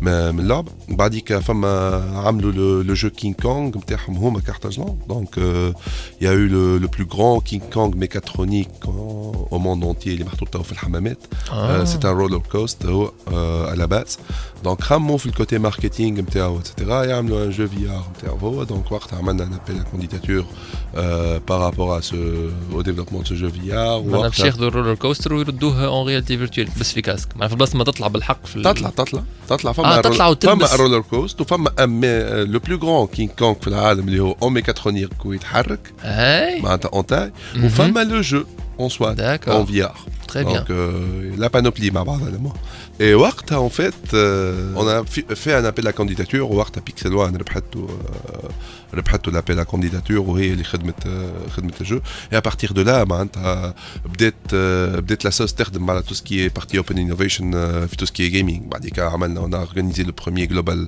ما- 0.00 0.30
من 0.32 0.40
اللعبه 0.40 0.63
بعديك 0.88 1.38
فما 1.38 2.04
عملوا 2.14 2.52
لو 2.52 2.80
لو 2.82 2.94
جو 2.94 3.10
كينج 3.10 3.34
كونغ 3.34 3.78
نتاعهم 3.78 4.16
هما 4.16 4.40
كارتاجون 4.40 4.98
دونك 5.08 5.34
il 6.20 6.24
y 6.24 6.26
a 6.26 6.32
eu 6.32 6.46
le, 6.48 6.78
le 6.78 6.88
plus 6.88 7.06
grand 7.06 7.40
Au 9.51 9.57
monde 9.57 9.83
entier 9.83 10.07
اللي 10.07 10.23
محطوط 10.23 10.49
تو 10.49 10.63
في 10.63 10.71
الحمامات. 10.71 11.17
c'est 11.83 11.97
un 11.97 12.09
roller 12.09 12.37
coaster 12.51 12.85
هو 12.85 13.11
à 13.73 13.77
la 13.77 13.87
base. 13.87 14.19
donc 14.63 14.81
خمموا 14.81 15.17
في 15.17 15.25
ال 15.25 15.31
côté 15.31 15.57
marketing 15.57 16.21
نتاعو 16.21 16.59
et 16.59 16.70
cetera 16.70 17.03
يعملوا 17.03 17.45
un 17.45 17.49
jeu 17.51 17.67
VR 17.67 18.05
نتاعو 18.17 18.37
هو 18.37 18.63
donc 18.63 18.91
وقتها 18.91 19.17
عملنا 19.19 19.43
un 19.43 19.53
appel 19.53 19.83
à 19.83 19.88
candidature 19.88 20.45
par 21.47 21.62
rapport 21.62 21.97
à 21.97 22.01
ce 22.01 22.49
au 22.73 22.83
développement 22.83 23.23
de 23.23 23.27
ce 23.27 23.33
jeu 23.33 23.51
VR 23.55 23.73
معناها 23.73 24.27
باش 24.27 24.39
ياخذوا 24.39 24.67
ال 24.67 24.71
roller 24.71 24.95
coaster 24.95 25.33
ويردوها 25.33 25.85
en 25.87 26.07
réalité 26.07 26.37
virtuelle 26.37 26.67
بس 26.79 26.91
في 26.91 27.01
casque 27.01 27.29
معناها 27.35 27.47
في 27.47 27.55
بلاصه 27.55 27.77
ما 27.77 27.83
تطلع 27.83 28.07
بالحق 28.07 28.45
في 28.45 28.61
تطلع 28.61 28.89
تطلع 28.89 29.23
تطلع 29.47 29.71
فما 29.71 30.01
تطلع 30.01 30.33
فما. 30.33 30.75
roller 30.75 31.01
coaster 31.01 31.41
وفما 31.41 31.69
le 32.43 32.59
plus 32.59 32.77
grand 32.77 33.07
King 33.07 33.29
Kong 33.29 33.53
في 33.53 33.67
العالم 33.67 34.07
اللي 34.07 34.19
هو 34.19 34.35
au 34.41 34.49
mécatronique 34.49 35.25
ويتحرك 35.25 35.93
معناتها 36.63 36.89
en 36.93 37.05
taille. 37.05 37.31
وفما 37.63 38.03
لو 38.03 38.21
جو 38.21 38.43
en 38.77 38.89
soi, 38.89 39.15
en 39.15 39.65
VR. 39.65 39.93
Très 40.27 40.43
bien. 40.43 40.59
Donc, 40.59 40.69
euh, 40.69 41.31
la 41.37 41.49
panoplie, 41.49 41.91
m'a 41.91 42.03
Mabadalama. 42.03 42.49
Et 42.99 43.13
Warta, 43.13 43.59
en 43.59 43.69
fait, 43.69 44.13
euh, 44.13 44.71
on 44.75 44.87
a 44.87 45.03
fait 45.05 45.53
un 45.53 45.65
appel 45.65 45.85
à 45.87 45.91
candidature. 45.91 46.49
Warta 46.49 46.79
Pixelwa, 46.79 47.29
on 47.29 47.35
a 47.35 47.37
l'appel 49.31 49.59
à 49.59 49.65
candidature, 49.65 50.27
oui, 50.29 50.55
les 50.55 50.63
euh, 51.05 51.29
de 51.79 51.85
jeu. 51.85 52.01
Et 52.31 52.35
à 52.35 52.41
partir 52.41 52.73
de 52.73 52.81
là, 52.81 53.03
ben, 53.05 53.27
on 53.35 53.73
euh, 54.53 55.01
peut-être 55.01 55.23
la 55.23 55.31
sauce 55.31 55.55
terre 55.55 55.71
de 55.71 55.79
ben, 55.79 56.01
tout 56.01 56.13
ce 56.13 56.21
qui 56.21 56.41
est 56.41 56.49
partie 56.49 56.77
Open 56.77 56.97
Innovation, 56.97 57.51
tout 57.97 58.05
ce 58.05 58.11
qui 58.13 58.23
est 58.23 58.29
gaming. 58.29 58.63
Ben, 58.69 59.37
on 59.37 59.51
a 59.51 59.59
organisé 59.59 60.05
le 60.05 60.13
premier 60.13 60.47
Global 60.47 60.87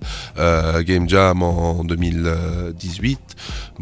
Game 0.86 1.10
Jam 1.10 1.44
en 1.44 1.84
2018. 1.84 3.20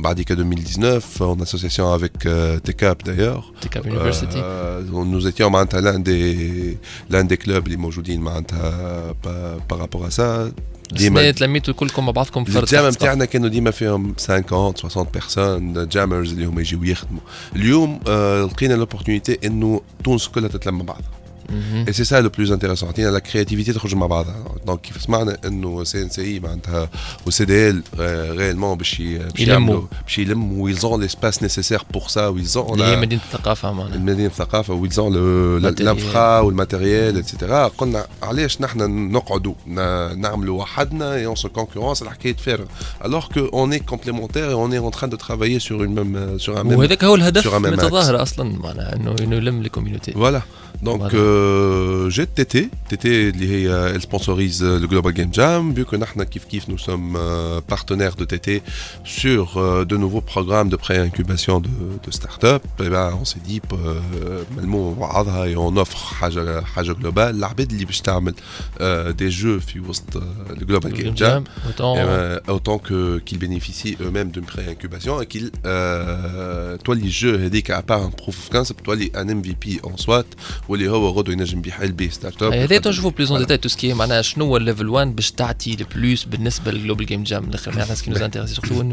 En 0.03 0.13
2019, 0.13 1.21
en 1.21 1.39
association 1.41 1.93
avec 1.93 2.13
TEK-UP 2.63 3.03
d'ailleurs. 3.03 3.51
TEK-UP 3.61 3.85
University. 3.85 4.39
Nous 4.91 5.27
étions 5.27 5.44
معناتها 5.49 5.81
l'un 5.81 5.99
des 5.99 6.75
l'un 7.13 7.27
des 7.33 7.37
clubs 7.45 7.65
اللي 7.65 7.77
موجودين 7.77 8.21
معناتها 8.21 9.15
ça. 10.09 10.51
السنة 10.91 11.09
ديما 11.09 11.31
تلميتوا 11.31 11.73
كلكم 11.73 12.05
مع 12.05 12.11
بعضكم 12.11 12.43
فرد 12.45 12.63
الجامعة 12.63 12.89
تحت 12.89 13.01
نتاعنا 13.01 13.25
كانوا 13.25 13.49
ديما 13.49 13.71
فيهم 13.71 14.15
50 14.19 14.73
60 14.75 15.07
personnes 15.13 15.87
jammers 15.87 16.31
اللي 16.31 16.45
هما 16.45 16.61
يجيو 16.61 16.83
يخدموا. 16.83 17.21
اليوم 17.55 17.99
آه، 18.07 18.43
لقينا 18.43 18.73
l'opportunité 18.73 19.37
إنه 19.45 19.81
تونس 20.03 20.27
كلها 20.27 20.47
تتلم 20.49 20.77
مع 20.77 20.83
بعضها. 20.83 21.24
اي 21.88 21.92
سي 21.92 22.04
سا 22.04 22.20
لو 22.20 22.28
بلوز 22.28 22.52
انتيريسون 22.52 22.88
عطينا 22.88 23.08
لا 23.10 23.18
كرياتيفيتي 23.18 23.72
تخرج 23.72 23.94
مع 23.94 24.06
بعضها 24.06 24.44
دونك 24.66 24.80
كيف 24.80 25.02
سمعنا 25.02 25.36
انه 25.46 25.84
سي 25.84 26.02
ان 26.02 26.08
سي 26.08 26.40
معناتها 26.40 26.88
وسي 27.26 27.44
دي 27.44 27.70
ال 27.70 27.82
ريالمون 28.38 28.78
باش 28.78 29.00
ي- 29.00 29.18
باش 29.18 29.40
يلموا. 29.40 29.54
يعملوا 29.54 29.82
باش 30.04 30.18
يلموا 30.18 30.64
ويزون 30.64 31.00
ليسباس 31.00 31.42
نيسيسير 31.42 31.82
بور 31.92 32.02
سا 32.08 32.26
ويزون 32.26 32.72
اللي 32.72 32.84
هي 32.84 32.96
مدينه 32.96 33.20
الثقافه 33.32 33.72
معناها 33.72 33.94
المدينه 33.94 34.26
الثقافه 34.28 34.74
ويزون 34.74 35.16
الانفرا 35.56 36.40
والماتيريال 36.40 37.18
اتسيتيرا 37.18 37.68
قلنا 37.68 38.06
علاش 38.22 38.60
نحن 38.60 39.10
نقعدوا 39.12 39.54
ن- 39.66 40.20
نعملوا 40.20 40.60
وحدنا 40.60 41.14
اي 41.14 41.26
اون 41.26 41.34
سو 41.36 41.48
كونكورونس 41.48 42.02
الحكايه 42.02 42.36
فارغ 42.36 42.64
الوغ 43.04 43.26
كو 43.26 43.40
اون 43.46 43.72
اي 43.72 43.78
كومبليمونتير 43.78 44.52
اون 44.52 44.72
اي 44.72 44.78
اون 44.78 44.90
تران 44.90 45.10
دو 45.10 45.16
ترافايي 45.16 45.58
سور 45.58 45.80
اون 45.84 45.88
ميم 45.94 46.38
سور 46.38 46.60
ان 46.60 46.66
ميم 46.66 46.78
وهذاك 46.78 47.04
هو 47.04 47.14
الهدف 47.14 47.44
sur 47.48 47.52
un 47.52 47.54
من 47.54 47.70
même 47.70 47.78
axe. 47.80 47.82
التظاهره 47.84 48.22
اصلا 48.22 48.58
معناها 48.58 48.96
انه 48.96 49.16
انه 49.20 49.36
يلم 49.36 49.60
الكوميونيتي 49.60 50.12
Voilà. 50.12 50.40
donc, 50.81 51.13
euh, 51.13 52.09
j'ai 52.09 52.27
TT. 52.27 52.69
TT, 52.89 53.33
euh, 53.67 53.91
elle 53.93 54.01
sponsorise 54.01 54.63
euh, 54.63 54.79
le 54.79 54.87
Global 54.87 55.13
Game 55.13 55.33
Jam. 55.33 55.73
Vu 55.73 55.85
que 55.85 55.95
Nahna 55.95 56.25
Kif 56.25 56.45
nous 56.67 56.77
sommes 56.77 57.17
partenaires 57.67 58.15
de 58.15 58.25
TT 58.25 58.61
sur 59.03 59.85
de 59.85 59.97
nouveaux 59.97 60.21
programmes 60.21 60.69
de 60.69 60.75
pré-incubation 60.75 61.59
de, 61.59 62.11
start-up, 62.11 62.63
et 62.79 62.89
ben, 62.89 63.17
on 63.19 63.25
s'est 63.25 63.39
dit, 63.43 63.59
hein, 65.29 65.45
et 65.45 65.55
on 65.55 65.75
offre 65.77 66.23
Haja 66.23 66.93
Global. 66.93 67.35
de 67.35 68.35
euh, 68.81 69.13
des 69.13 69.31
jeux 69.31 69.59
le 70.59 70.65
Global 70.65 70.91
Game, 70.93 71.15
Jam, 71.15 71.43
autant, 71.67 71.95
eh 71.97 72.03
ben, 72.03 73.19
qu'ils 73.25 73.39
bénéficient 73.39 73.97
eux-mêmes 74.01 74.31
d'une 74.31 74.45
pré-incubation 74.45 75.21
et 75.21 75.25
qu'ils, 75.25 75.51
euh, 75.65 76.77
toi, 76.77 76.95
les 76.95 77.09
jeux, 77.09 77.49
à 77.69 77.81
part 77.81 78.03
un 78.03 78.09
proof 78.09 78.37
of 78.37 78.49
concept, 78.49 78.83
toi, 78.83 78.95
les, 78.95 79.11
un 79.15 79.25
MVP 79.25 79.79
en 79.83 79.97
soit, 79.97 80.25
واللي 80.69 80.89
هو 80.89 81.09
غدو 81.09 81.31
ينجم 81.31 81.61
بيحل 81.61 81.91
بيه 81.91 82.09
ستارت 82.09 82.43
أب. 82.43 82.53
هذا 82.53 82.77
تنشوفوا 82.77 83.11
بلوز 83.11 83.31
اون 83.31 83.39
ديتاي 83.39 83.57
تو 83.57 83.69
سكي 83.69 83.93
معناها 83.93 84.21
شنو 84.21 84.45
هو 84.45 84.57
الليفل 84.57 84.89
1 84.89 85.15
باش 85.15 85.31
تعطي 85.31 85.73
البلوس 85.73 86.23
بالنسبة 86.23 86.71
للجلوبال 86.71 87.05
جيم 87.05 87.23
جام 87.23 87.43
الآخر. 87.43 87.71
معناها 87.71 87.95
سكي 87.95 88.11
نوز 88.11 88.21
انتريسي 88.21 88.55
سورتو 88.55 88.91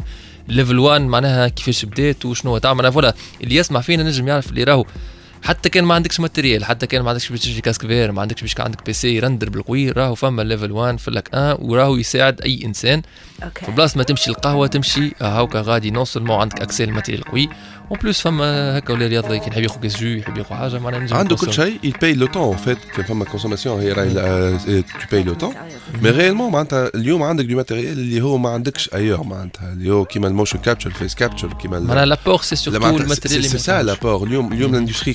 ليفل 0.49 0.79
1 0.79 1.00
معناها 1.00 1.49
كيفاش 1.49 1.85
بدات 1.85 2.25
وشنو 2.25 2.50
هو 2.50 2.59
تعمل 2.59 2.93
فوالا 2.93 3.14
اللي 3.41 3.57
يسمع 3.57 3.81
فينا 3.81 4.02
نجم 4.02 4.29
يعرف 4.29 4.50
اللي 4.50 4.64
راهو 4.64 4.87
حتى 5.43 5.69
كان 5.69 5.85
ما 5.85 5.95
عندكش 5.95 6.21
ماتريال 6.21 6.65
حتى 6.65 6.87
كان 6.87 7.03
ما 7.03 7.11
عندكش 7.11 7.29
باش 7.29 7.41
تشري 7.41 7.61
كاسك 7.61 7.87
فير 7.87 8.13
ما 8.13 8.23
عندكش 8.23 8.41
باش 8.41 8.61
عندك 8.61 8.87
بي 8.87 8.93
سي 8.93 9.17
يرندر 9.17 9.51
بالقوي 9.51 9.91
راهو 9.91 10.15
فما 10.15 10.43
ليفل 10.43 10.73
1 10.73 10.99
في 10.99 11.11
لك 11.11 11.29
1 11.35 11.57
وراهو 11.61 11.97
يساعد 11.97 12.41
أي 12.41 12.61
إنسان. 12.65 13.03
أوكي. 13.45 13.67
في 13.67 13.73
بلاصة 13.73 13.99
ما 13.99 14.05
تمشي 14.05 14.31
القهوة 14.31 14.67
تمشي 14.67 15.13
هاوكا 15.21 15.61
غادي 15.61 15.91
نون 15.91 16.05
سولمون 16.05 16.41
عندك 16.41 16.61
اكسي 16.61 16.85
الماتيريال 16.85 17.25
قوي 17.25 17.49
اون 17.91 17.99
بلوس 18.03 18.21
فما 18.21 18.79
هكا 18.79 18.95
ولا 18.95 19.07
رياضة 19.07 19.37
كي 19.37 19.51
يحب 19.51 19.63
ياخذ 19.63 19.81
كاس 19.81 20.01
جو 20.01 20.07
يحب 20.07 20.37
ياخذ 20.39 20.55
حاجة 20.55 20.79
معناها 20.79 21.01
نجم 21.01 21.17
عنده 21.17 21.37
كل 21.37 21.53
شيء 21.53 21.79
le 21.93 22.29
temps 22.29 22.57
en 22.57 22.67
fait 22.67 22.97
كان 22.97 23.05
فما 23.05 23.25
consommation 23.25 23.67
هي 23.67 23.93
راهي 23.93 24.83
tu 24.83 25.07
payes 25.07 25.25
le 25.25 25.35
temps. 25.43 25.55
Mais 26.03 26.11
réellement 26.11 26.51
معناتها 26.53 26.91
اليوم 26.95 27.23
عندك 27.23 27.45
دو 27.45 27.57
ماتيريال 27.57 27.93
اللي 27.93 28.21
هو 28.21 28.39
ما 28.39 28.51
عندكش 28.51 28.95
ايور 28.95 29.23
معناتها 29.23 29.73
اللي 29.73 29.91
هو 29.91 30.05
كيما 30.05 30.29
الموشن 30.29 30.59
كابتشر 30.59 30.91
الفيس 30.91 31.15
كابتشر 31.15 31.53
كيما 31.53 31.81
معناها 31.81 32.07
لابور 32.07 32.43
سي 32.43 32.57
سورتو 32.57 32.81
معناتها 32.81 33.05
الماتيريال 33.05 33.45
سي 33.45 33.49
اللي 33.49 33.59
سا 33.59 33.83
لابور 33.83 34.27
اليوم 34.27 34.53
اليوم 34.53 34.75
الاندستري 34.75 35.15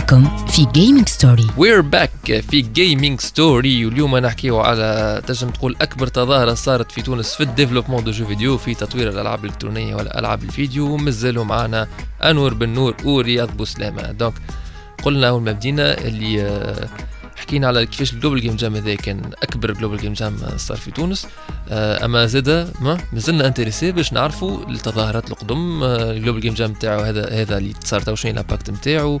معكم 0.00 0.46
في 0.46 0.64
Gaming 0.64 1.08
Story 1.08 1.46
we're 1.56 1.80
back 1.80 2.10
في 2.50 2.60
Gaming 2.60 3.20
Story 3.20 3.86
واليوم 3.86 4.16
نحكيو 4.16 4.60
على 4.60 5.22
تنجم 5.26 5.50
تقول 5.50 5.76
أكبر 5.80 6.06
تظاهرة 6.06 6.54
صارت 6.54 6.92
في 6.92 7.02
تونس 7.02 7.34
في 7.34 7.42
ال 7.42 7.46
développement 7.46 8.04
de 8.04 8.10
jeux 8.10 8.26
vidéo 8.26 8.58
في 8.58 8.74
تطوير 8.74 9.08
الألعاب 9.08 9.44
الإلكترونية 9.44 9.94
ولا 9.94 10.18
العاب 10.18 10.42
الفيديو. 10.42 10.92
ومازالوا 10.92 11.44
معنا 11.44 11.88
أنور 12.22 12.54
بن 12.54 12.68
نور 12.68 12.96
ورياض 13.04 13.56
بوسلامة. 13.56 14.12
donc 14.12 14.34
قلنا 15.02 15.28
أول 15.28 15.42
ما 15.42 15.52
بدينا 15.52 15.98
اللي 15.98 16.42
آه، 16.42 16.88
حكينا 17.36 17.66
على 17.66 17.86
كيفاش 17.86 18.12
ال 18.12 18.16
Global 18.16 18.40
Game 18.40 18.56
Jam 18.56 18.76
هذا 18.76 18.94
كان 18.94 19.30
أكبر 19.42 19.72
Global 19.72 19.98
Game 19.98 20.12
Jam 20.12 20.36
صار 20.56 20.76
في 20.76 20.90
تونس. 20.90 21.26
آه، 21.68 22.04
أما 22.04 22.26
زاد 22.26 22.72
ما 22.80 22.98
مازلنا 23.12 23.46
intéressés 23.46 23.92
باش 23.92 24.12
نعرفوا 24.12 24.68
التظاهرات 24.68 25.30
القدم 25.30 25.82
ال 25.84 25.92
Global 25.92 26.40
Game 26.40 26.54
Jam 26.54 26.72
تاعو 26.72 27.00
هذا 27.00 27.42
هذا 27.42 27.58
اللي 27.58 27.74
صار 27.84 28.00
تو 28.00 28.14
شنو 28.14 28.32
ال 28.32 28.37
impact 28.37 28.70
نتاعو. 28.70 29.20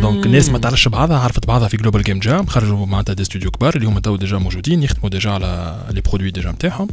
donc 0.00 0.26
الناس 0.26 0.48
ما 0.48 0.58
تعرفش 0.58 0.88
بعضها 0.88 1.18
عرفت 1.18 1.46
بعضها 1.46 1.68
في 1.68 1.76
Global 1.76 2.02
Game 2.02 2.18
Jam 2.18 2.46
خرجوا 2.46 2.86
معناتها 2.86 3.12
des 3.12 3.24
studios 3.24 3.50
كبار 3.50 3.76
اللي 3.76 3.86
هما 3.86 4.00
تو 4.00 4.16
déjà 4.16 4.38
موجودين 4.38 4.82
يخدموا 4.82 5.08
déjà 5.10 5.30
على 5.30 5.78
les 5.90 6.00
produits 6.00 6.30
déjà 6.30 6.50
نتاعهم 6.50 6.88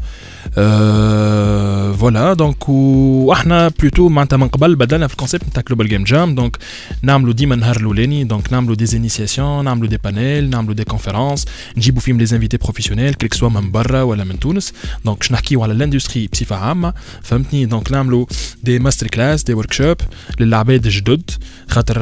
voilà 1.94 2.34
donc 2.34 2.70
وإحنا 2.70 3.72
plutôt 3.79 4.10
معناتها 4.10 4.38
من 4.38 4.48
قبل 4.48 4.76
بدلنا 4.76 5.08
في 5.08 5.14
ال 5.13 5.18
concept 5.18 5.48
نتاع 5.48 5.64
Global 5.68 5.88
Game 5.88 6.03
Jam 6.03 6.36
donc 6.36 6.58
نعملوا 7.02 7.34
ديما 7.34 7.56
النهار 7.56 7.78
الاولاني 7.78 8.24
donc 8.24 8.53
نعملوا 8.54 8.76
des 8.75 8.98
initiations 8.98 9.65
نعملوا 9.66 9.88
des 9.88 9.98
panels 9.98 10.50
نعملوا 10.50 10.74
des 10.74 10.84
conférences 10.84 11.46
نجيبوا 11.78 12.02
فيهم 12.02 12.18
les 12.18 12.24
invités 12.34 12.58
professionnels 12.58 13.13
كليك 13.14 13.34
soit 13.34 13.50
من 13.50 13.72
برا 13.72 14.02
ولا 14.02 14.24
من 14.24 14.40
تونس 14.40 14.74
donc 15.06 15.18
باش 15.18 15.32
نحكيو 15.32 15.64
على 15.64 15.74
ال 15.74 15.79
industry 15.79 16.27
بصفه 16.34 16.56
عامه 16.56 16.94
فهمتني 17.24 17.66
donc 17.65 17.91
نعملوا 17.92 18.26
des 18.63 18.79
masterclass 18.79 19.44
des 19.44 19.53
workshops 19.53 19.98
للعباد 20.40 20.86
الجدد 20.86 21.32
خاطر 21.70 21.98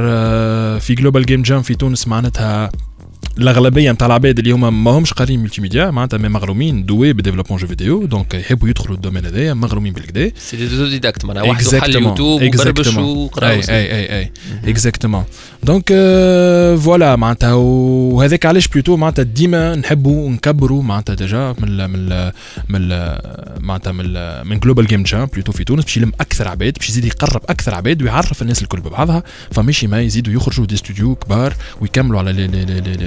في 0.79 0.95
Global 0.95 1.25
Game 1.25 1.41
Jam 1.41 1.61
في 1.61 1.75
تونس 1.75 2.07
معناتها 2.07 2.69
الأغلبية 3.37 3.91
نتاع 3.91 4.07
العباد 4.07 4.39
اللي 4.39 4.51
هما 4.51 4.69
ما 4.69 4.91
همش 4.91 5.13
قاريين 5.13 5.39
multimédia 5.43 5.91
معناتها 5.91 6.17
mais 6.17 6.29
مغرومين 6.29 6.85
دوي 6.85 7.13
ب 7.13 7.17
développement 7.17 7.59
jeux 7.59 7.67
vidéo 7.67 8.05
donc 8.05 8.33
يحبوا 8.33 8.69
يدخلوا 8.69 8.95
ال 8.95 8.99
domaine 8.99 9.25
هذايا 9.25 9.53
مغرومين 9.53 9.93
بالكدا. 9.93 10.31
c'est 10.37 10.57
des 10.57 10.89
autodidactes 10.89 11.25
معناها 11.25 11.43
واحد 11.43 11.75
حل 11.75 11.95
يوتيوب 11.95 12.41
وبربش 12.43 12.97
وقرا 12.97 13.49
أي 13.49 13.61
أي 13.69 14.19
أي 14.19 14.31
exactement 14.65 15.23
donc 15.63 15.89
آه، 15.91 16.75
voilà 16.75 17.15
معناتها 17.15 17.53
وهذاك 17.53 18.45
علاش 18.45 18.67
plutôt 18.67 18.97
معناتها 18.97 19.23
ديما 19.23 19.75
نحبوا 19.75 20.29
نكبروا 20.29 20.83
معناتها 20.83 21.15
déjà 21.15 21.55
من 21.59 21.67
ال 21.67 21.87
من 21.87 22.11
ال 22.11 22.31
من 22.69 22.89
معناتها 23.65 23.91
من 23.91 24.07
من 24.47 24.59
Global 24.59 24.87
Game 24.87 25.03
Jam 25.03 25.25
plutôt 25.25 25.51
في 25.51 25.63
تونس 25.63 25.83
باش 25.83 25.97
يلم 25.97 26.11
أكثر 26.19 26.47
عباد 26.47 26.73
باش 26.73 26.89
يزيد 26.89 27.05
يقرب 27.05 27.41
أكثر 27.49 27.75
عباد 27.75 28.03
ويعرف 28.03 28.41
الناس 28.41 28.61
الكل 28.61 28.79
ببعضها 28.79 29.23
فماشي 29.51 29.87
ما 29.87 30.01
يزيدوا 30.01 30.33
يخرجوا 30.33 30.65
des 30.65 30.77
studios 30.77 31.15
كبار 31.15 31.53
ويكملوا 31.81 32.19
على 32.19 32.31
لي 32.33 32.47
لي 32.47 32.65
لي 32.65 33.06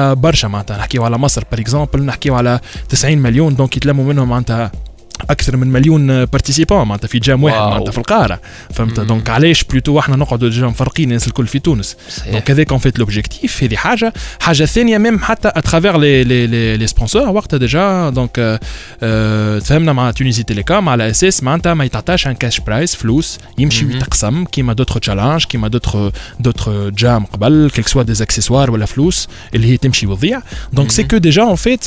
برشا 0.13 0.47
معناتها. 0.47 0.77
نحكيو 0.77 1.03
على 1.03 1.17
مصر 1.17 1.43
بار 1.51 1.59
اكزومبل 1.59 2.05
نحكيو 2.05 2.35
على 2.35 2.59
90 2.89 3.17
مليون 3.17 3.55
دونك 3.55 3.77
يتلموا 3.77 4.05
منهم 4.05 4.29
معناتها 4.29 4.71
اكثر 5.30 5.56
من 5.56 5.66
مليون 5.72 6.24
بارتيسيبون 6.24 6.78
معناتها 6.78 7.08
في 7.08 7.18
جام 7.18 7.44
واحد 7.44 7.56
واو. 7.56 7.70
معناتها 7.70 7.90
في 7.92 7.98
القاره 7.98 8.40
فهمت 8.74 9.00
مم. 9.00 9.06
دونك 9.06 9.30
علاش 9.30 9.64
بلوتو 9.64 9.98
احنا 9.98 10.16
نقعدوا 10.16 10.48
ديجا 10.48 10.66
مفرقين 10.66 11.08
الناس 11.08 11.26
الكل 11.26 11.46
في 11.46 11.58
تونس 11.58 11.96
صحيح 12.10 12.32
دونك 12.32 12.50
هذاك 12.50 12.70
اون 12.70 12.78
فيت 12.78 12.98
لوبجيكتيف 12.98 13.62
هذه 13.64 13.76
حاجه 13.76 14.12
حاجه 14.40 14.64
ثانيه 14.64 14.98
ميم 14.98 15.18
حتى 15.18 15.48
اترافير 15.48 15.98
لي 15.98 16.24
لي 16.24 16.46
لي 16.46 16.76
لي 16.76 16.86
سبونسور 16.86 17.28
وقتها 17.28 17.56
ديجا 17.56 18.10
دونك 18.10 18.38
آه، 18.38 18.60
آه، 19.02 19.58
تفهمنا 19.58 19.92
مع 19.92 20.10
تونيزي 20.10 20.42
تيليكوم 20.42 20.88
على 20.88 21.10
اساس 21.10 21.42
معناتها 21.42 21.74
ما 21.74 21.84
يتعطاش 21.84 22.26
ان 22.26 22.34
كاش 22.34 22.60
برايس 22.60 22.94
فلوس 22.94 23.38
يمشي 23.58 23.84
مهم. 23.84 23.94
ويتقسم 23.94 24.44
كيما 24.44 24.72
دوتر 24.72 25.00
تشالنج 25.00 25.44
كيما 25.44 25.68
دوتر 25.68 26.12
دوتر 26.40 26.90
جام 26.90 27.24
قبل 27.24 27.70
كيك 27.74 27.88
سوا 27.88 28.02
دي 28.02 28.12
اكسسوار 28.22 28.70
ولا 28.70 28.86
فلوس 28.86 29.28
اللي 29.54 29.66
هي 29.72 29.76
تمشي 29.76 30.06
وتضيع 30.06 30.42
دونك 30.72 30.90
سي 30.90 31.02
مهم. 31.02 31.08
كو 31.10 31.16
ديجا 31.16 31.42
اون 31.42 31.56
فيت 31.56 31.86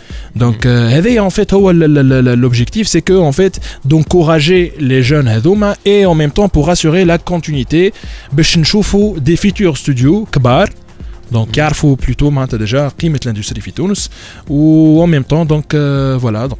Donc, 0.35 0.65
euh, 0.65 1.19
en 1.19 1.29
fait, 1.29 1.51
l'objectif, 1.51 2.87
c'est 2.87 3.01
que, 3.01 3.13
en 3.13 3.31
fait, 3.31 3.59
d'encourager 3.85 4.73
les 4.79 5.03
jeunes 5.03 5.27
Hadouma 5.27 5.75
et 5.85 6.05
en 6.05 6.15
même 6.15 6.31
temps 6.31 6.49
pour 6.49 6.69
assurer 6.69 7.05
la 7.05 7.17
continuité, 7.17 7.93
des 9.19 9.35
futurs 9.35 9.77
studios, 9.77 10.27
kbar, 10.31 10.67
donc 11.31 11.51
Carrefour 11.51 11.97
plutôt, 11.97 12.29
maintenant 12.29 12.57
déjà, 12.57 12.91
qui 12.97 13.09
mettent 13.09 13.25
l'industrie 13.25 13.55
ou 14.49 15.01
en 15.01 15.07
même 15.07 15.23
temps, 15.23 15.45
donc 15.45 15.73
euh, 15.73 16.17
voilà. 16.19 16.47
Donc, 16.47 16.59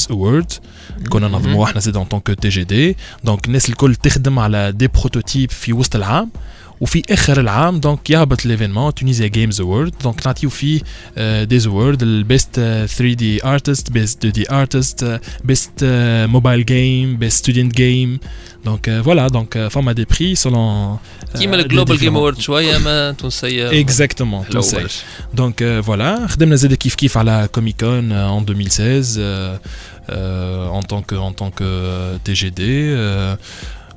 Awards 0.07 0.59
كنا 1.09 1.27
ننظموه 1.27 1.65
إحنا 1.65 1.79
زاد 1.79 1.97
en 1.97 2.07
tant 2.13 2.19
que 2.29 2.35
TGD 2.45 2.95
دونك 3.23 3.47
الناس 3.47 3.69
الكل 3.69 3.95
تخدم 3.95 4.39
على 4.39 4.71
دي 4.71 4.87
بروتوتيب 4.87 5.51
في 5.51 5.73
وسط 5.73 5.95
العام. 5.95 6.29
وفي 6.80 7.02
اخر 7.10 7.40
العام 7.40 7.80
دونك 7.80 8.10
يهبط 8.10 8.46
ليفينمون 8.46 8.94
تونيزيا 8.94 9.26
جيمز 9.26 9.60
اوورد 9.60 9.94
دونك 10.02 10.26
نعطيو 10.26 10.50
فيه 10.50 10.80
دي 11.44 11.58
زوورد 11.58 12.02
البيست 12.02 12.54
3 12.54 13.12
دي 13.12 13.44
ارتست 13.44 13.90
بيست 13.90 14.18
2 14.18 14.32
دي 14.32 14.50
ارتست 14.50 15.20
بيست 15.44 15.72
موبايل 16.30 16.64
جيم 16.64 17.16
بيست 17.16 17.36
ستودنت 17.38 17.74
جيم 17.76 18.18
دونك 18.64 19.00
فوالا 19.04 19.28
دونك 19.28 19.68
فما 19.68 19.92
دي 19.92 20.04
بري 20.04 20.34
سولون 20.34 20.98
كيما 21.38 21.56
الجلوبال 21.56 21.98
جيم 21.98 22.16
اوورد 22.16 22.40
شويه 22.40 22.78
ما 22.78 23.12
تونسيه 23.12 23.80
اكزاكتومون 23.80 24.44
حلو 24.44 24.52
تونسي 24.52 24.76
برشا. 24.76 25.02
دونك 25.34 25.80
فوالا 25.80 26.26
خدمنا 26.26 26.56
زاد 26.56 26.74
كيف 26.74 26.94
كيف 26.94 27.18
على 27.18 27.48
كوميكون 27.52 28.10
en 28.40 28.42
2016 28.42 29.18
euh, 29.18 29.58
euh, 30.10 30.68
en 30.68 30.82
tant 30.82 31.02
que 31.02 31.14
en 31.14 31.32
tant 31.32 31.50
que 31.50 31.64
euh, 31.64 32.18
TGD 32.24 32.60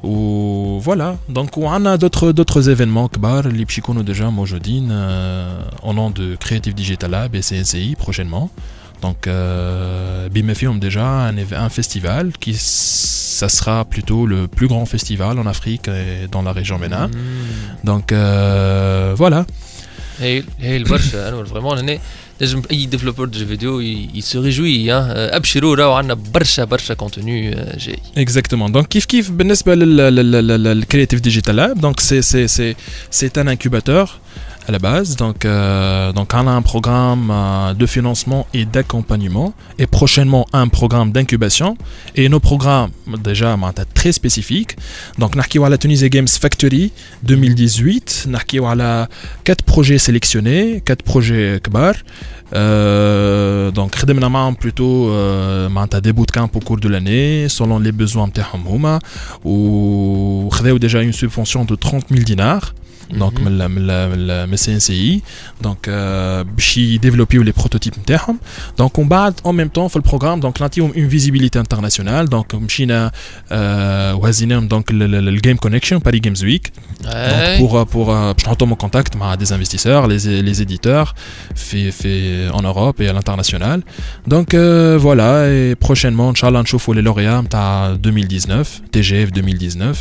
Ou 0.05 0.81
voilà, 0.83 1.17
donc 1.31 1.57
on 1.57 1.87
a 1.87 1.97
d'autres 1.97 2.33
d'autres 2.33 2.69
événements 2.69 3.09
kbar 3.09 3.49
les 3.49 3.64
psychonos 3.64 4.03
déjà 4.03 4.31
mojodin 4.31 4.90
euh, 4.90 5.59
au 5.83 5.95
nom 5.95 6.11
de 6.11 6.37
Creative 6.37 6.75
Digital 6.75 7.11
Lab 7.11 7.35
et 7.35 7.40
CNCI 7.40 7.97
prochainement. 7.97 8.51
Donc 9.01 9.27
euh, 9.27 10.29
BMFIOM 10.29 10.79
déjà 10.79 11.07
un, 11.07 11.69
festival 11.71 12.33
qui 12.38 12.55
ça 12.55 13.49
sera 13.49 13.87
plutôt 13.87 14.27
le 14.27 14.47
plus 14.47 14.67
grand 14.67 14.85
festival 14.85 15.38
en 15.38 15.47
Afrique 15.47 15.88
et 15.88 16.29
dans 16.31 16.43
la 16.43 16.53
région 16.53 16.79
MENA. 16.79 17.07
Hmm. 17.07 17.11
Donc 17.85 18.12
euh, 18.12 19.14
voilà. 19.17 19.47
Et, 20.23 20.45
et 20.62 20.79
le 20.79 20.85
vraiment 21.45 21.71
on 21.71 21.88
est 21.88 22.01
نجم 22.42 22.62
اي 22.72 22.86
ديفلوبر 22.86 23.26
دو 23.26 23.46
فيديو 23.46 23.80
يسو 23.80 24.42
ريجوي 24.42 24.94
ابشروا 24.94 25.76
راهو 25.76 25.94
عندنا 25.94 26.13
برشا 26.13 26.63
برشا 26.63 26.94
كونتوني 26.94 27.52
جاي 27.78 28.26
Exactement. 28.26 28.70
Donc, 28.72 28.86
kiff 28.98 29.06
kiff, 29.13 29.32
بالنسبة 29.32 29.76
لل- 29.76 29.98
لل- 30.15 30.32
لل- 30.48 30.82
le 30.82 30.86
Creative 30.96 31.20
Digital 31.30 31.56
Lab, 31.56 31.80
donc 31.80 31.96
c'est 32.02 32.22
c'est 32.22 32.76
à 34.66 34.72
la 34.72 34.79
base, 34.79 35.16
donc, 35.16 35.44
euh, 35.44 36.12
donc 36.12 36.33
on 36.35 36.46
a 36.46 36.50
un 36.50 36.62
programme 36.62 37.31
euh, 37.31 37.74
de 37.74 37.87
financement 37.87 38.46
et 38.55 38.64
d'accompagnement, 38.64 39.53
et 39.79 39.87
prochainement 39.87 40.46
un 40.53 40.68
programme 40.68 41.12
d'incubation. 41.12 41.77
Et 42.14 42.29
nos 42.29 42.40
programmes, 42.40 42.90
déjà, 43.22 43.57
très 43.94 44.12
spécifiques. 44.12 44.77
Donc, 45.18 45.35
nous 45.35 45.64
la 45.68 45.79
Tunisie 45.79 46.09
Games 46.09 46.29
Factory 46.29 46.92
2018, 47.22 48.27
nous 48.29 48.66
à 48.66 49.09
4 49.44 49.62
projets 49.64 49.98
sélectionnés, 49.98 50.83
4 50.85 51.03
projets 51.03 51.61
kbar. 51.62 51.94
Euh, 52.55 53.70
donc, 53.70 53.96
nous 54.07 54.24
avons 54.24 54.55
plutôt 54.55 55.09
euh, 55.11 55.68
des 56.03 56.12
bootcamps 56.12 56.50
au 56.55 56.61
cours 56.61 56.79
de 56.79 56.88
l'année, 56.88 57.48
selon 57.48 57.79
les 57.79 57.92
besoins 57.92 58.29
de 58.29 58.33
ou 59.44 60.48
déjà 60.79 61.03
une 61.03 61.12
subvention 61.12 61.64
de 61.64 61.74
30 61.74 62.07
000 62.11 62.22
dinars 62.22 62.74
donc 63.13 63.39
من 63.42 63.48
ال- 63.48 63.70
من 63.70 63.78
ال- 63.78 64.10
من 64.10 64.15
ال- 64.30 64.48
من 64.48 64.54
السي 64.54 64.74
ان 64.74 64.80
سي 64.80 64.94
اي 64.94 65.22
دونك 65.62 65.89
باش 66.56 66.78
يديفلوبيو 66.78 67.42
لي 67.42 67.52
بروتوتيب 67.52 67.94
نتاعهم 68.00 68.39
دونك 68.78 69.00
ومن 69.00 69.08
بعد 69.10 69.34
en 69.39 69.52
même 69.52 69.70
temps 69.80 69.88
في 69.88 69.96
البروغرام 69.96 70.39
دونك 70.39 70.62
نعطيهم 70.62 70.92
une 70.94 71.13
visibilité 71.13 71.60
internationale 71.60 72.30
دونك 72.30 72.56
مشينا 72.56 73.12
آه، 73.52 74.15
وهزيناهم 74.15 74.68
دونك 74.68 74.92
الجيم 74.92 75.58
كونكشن 75.58 75.98
باري 75.98 76.20
جيمز 76.20 76.44
ويك 76.44 76.72
Donc 77.04 77.60
pour 77.60 77.72
euh, 77.74 77.86
pour 77.94 78.08
euh, 78.10 78.34
باش 78.34 78.46
نحطهم 78.46 78.74
en 78.74 78.78
contact 78.78 79.15
مع 79.15 79.36
des 79.36 79.52
investisseurs 79.52 80.08
les 80.08 80.26
les 80.44 80.62
éditeurs 80.62 81.13
في 81.56 81.92
في 81.92 82.50
en 82.52 82.62
Europe 82.62 83.02
et 83.02 83.10
à 83.10 83.13
l'international 83.13 83.82
donc 84.34 84.54
euh, 84.54 84.98
voilà 84.98 85.32
et 85.50 85.76
prochainement 85.88 86.30
inchallah 86.34 86.62
نشوفوا 86.62 86.96
les 86.96 87.02
lauréats 87.02 87.42
نتاع 87.44 87.96
2019 87.96 88.82
TGF 88.98 89.32
2019 89.32 89.96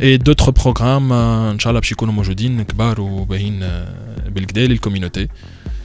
et 0.00 0.18
d'autres 0.18 0.50
programmes 0.52 1.12
euh, 1.12 1.54
inchallah 1.54 1.80
باش 1.80 1.92
يكونوا 1.92 2.14
موجودين 2.14 2.62
كبار 2.62 3.00
وباهين 3.00 3.60
بالكدا 4.28 4.66
لل 4.66 4.77
community 4.77 5.28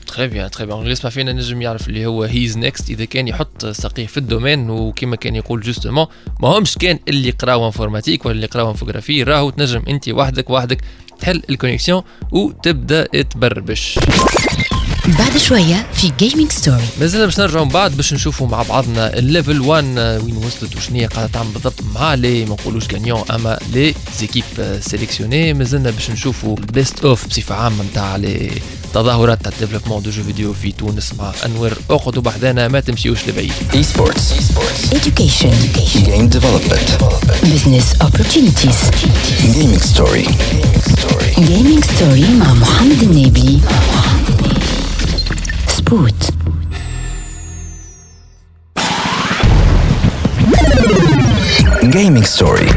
très 0.06 0.28
bien 0.28 0.50
très 0.50 0.66
bien 0.66 0.78
اللي 0.78 0.92
يسمع 0.92 1.10
فينا 1.10 1.32
نجم 1.32 1.62
يعرف 1.62 1.88
اللي 1.88 2.06
هو 2.06 2.22
he's 2.22 2.58
next 2.58 2.90
اذا 2.90 3.04
كان 3.04 3.28
يحط 3.28 3.66
ساقيه 3.66 4.06
في 4.06 4.16
ال 4.16 4.23
domaine 4.23 4.70
وكما 4.70 5.16
كان 5.16 5.36
يقول 5.36 5.60
justement 5.60 6.06
ما 6.40 6.48
همش 6.48 6.78
كان 6.78 6.98
اللي 7.08 7.28
يقراو 7.28 7.66
informatique 7.66 8.26
ولا 8.26 8.34
اللي 8.34 8.44
يقراو 8.44 8.70
infographie 8.70 9.22
راهو 9.22 9.50
تنجم 9.50 9.82
انت 9.88 10.08
وحدك 10.08 10.50
وحدك 10.50 10.80
تحل 11.20 11.42
ال 11.50 11.55
connexion 11.55 12.02
وتبدا 12.32 13.22
تبربش 13.22 13.98
بعد 15.08 15.36
شوية 15.36 15.86
في 15.94 16.12
Gaming 16.18 16.52
Story 16.52 16.84
مازلنا 17.00 17.24
باش 17.24 17.40
نرجعوا 17.40 17.64
من 17.64 17.70
بعد 17.70 17.96
باش 17.96 18.14
نشوفوا 18.14 18.48
مع 18.48 18.62
بعضنا 18.62 19.18
ال 19.18 19.25
level 19.25 19.60
1 19.60 19.84
وين 20.24 20.36
وصلت 20.36 20.76
وشنو 20.76 20.96
هي 20.96 21.06
قاعدة 21.06 21.32
تعمل 21.32 21.50
بالضبط 21.50 21.80
مع 21.94 22.14
les 22.14 22.44
ما 22.44 22.54
نقولوش 22.54 22.84
gagnants 22.92 23.22
أما 23.30 23.58
les 23.72 23.94
équipes 24.18 24.44
sélectionnés 24.80 25.54
مازلنا 25.54 25.90
باش 25.90 26.10
نشوفوا 26.10 26.56
ال 26.58 26.67
best 26.67 27.04
of 27.04 27.26
بصفة 27.26 27.54
عامة 27.54 27.84
نتاع 27.84 28.16
les 28.16 28.50
تظاهرات 28.94 29.42
تاع 29.42 29.52
ال 29.52 29.56
développement 29.56 30.02
de 30.02 30.10
jeux 30.10 30.22
vidéo 30.22 30.52
في 30.52 30.72
تونس 30.72 31.14
مع 31.18 31.32
أنور 31.46 31.72
اقعدوا 31.90 32.22
بحذانا 32.22 32.68
ما 32.68 32.80
تمشيوش 32.80 33.28
لبعيد. 33.28 33.52
Esports. 33.72 34.32
education. 34.94 35.54
Game 36.06 36.28
development. 36.36 36.88
business 37.42 37.86
opportunities. 38.06 38.80
Gaming 39.56 39.82
story. 39.92 40.26
gaming 41.50 41.82
story 41.82 42.30
مع 42.40 42.54
محمد 42.54 43.02
النبي. 43.02 43.60
سبوت 45.87 46.29
Gaming 51.91 52.23
story. 52.23 52.67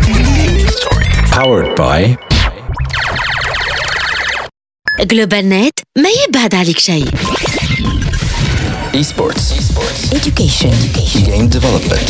Powered 1.30 1.74
by 1.76 2.16
جلوبال 5.00 5.48
نت 5.48 5.72
ما 5.98 6.08
يبعد 6.28 6.54
عليك 6.54 6.78
شيء 6.78 7.08
Esports. 8.94 9.52
education 10.12 10.72
Game 11.26 11.48
development. 11.48 12.08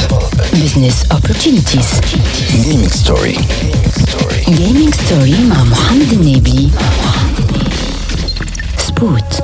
business 0.62 0.96
opportunities 1.16 1.90
Gaming 2.66 2.90
story. 3.03 3.37
gaming 4.46 4.92
story 4.92 5.38
مع 5.51 5.62
محمد 5.64 6.12
النبي 6.12 6.70
سبوت 8.79 9.40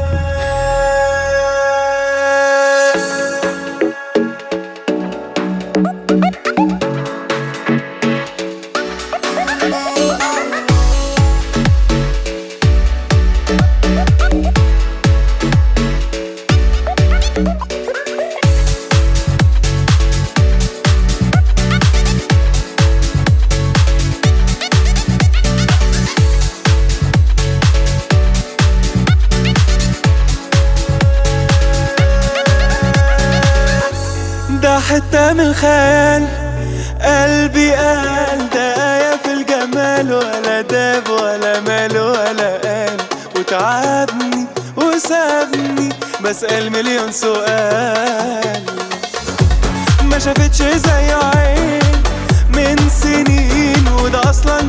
الخيال 35.57 36.27
قلبي 37.01 37.73
قال 37.73 38.57
آية 38.57 39.15
في 39.23 39.33
الجمال 39.33 40.13
ولا 40.13 40.61
داب 40.61 41.09
ولا 41.09 41.59
مال 41.59 41.97
ولا 41.97 42.57
قال 42.63 42.97
وتعبني 43.35 44.45
وسابني 44.75 45.89
بسأل 46.23 46.71
مليون 46.71 47.11
سؤال. 47.11 48.63
ما 50.03 50.19
شافتش 50.19 50.57
زي 50.61 51.11
عين 51.13 51.81
من 52.53 52.89
سنين 53.01 53.87
وده 54.03 54.29
أصلا 54.29 54.66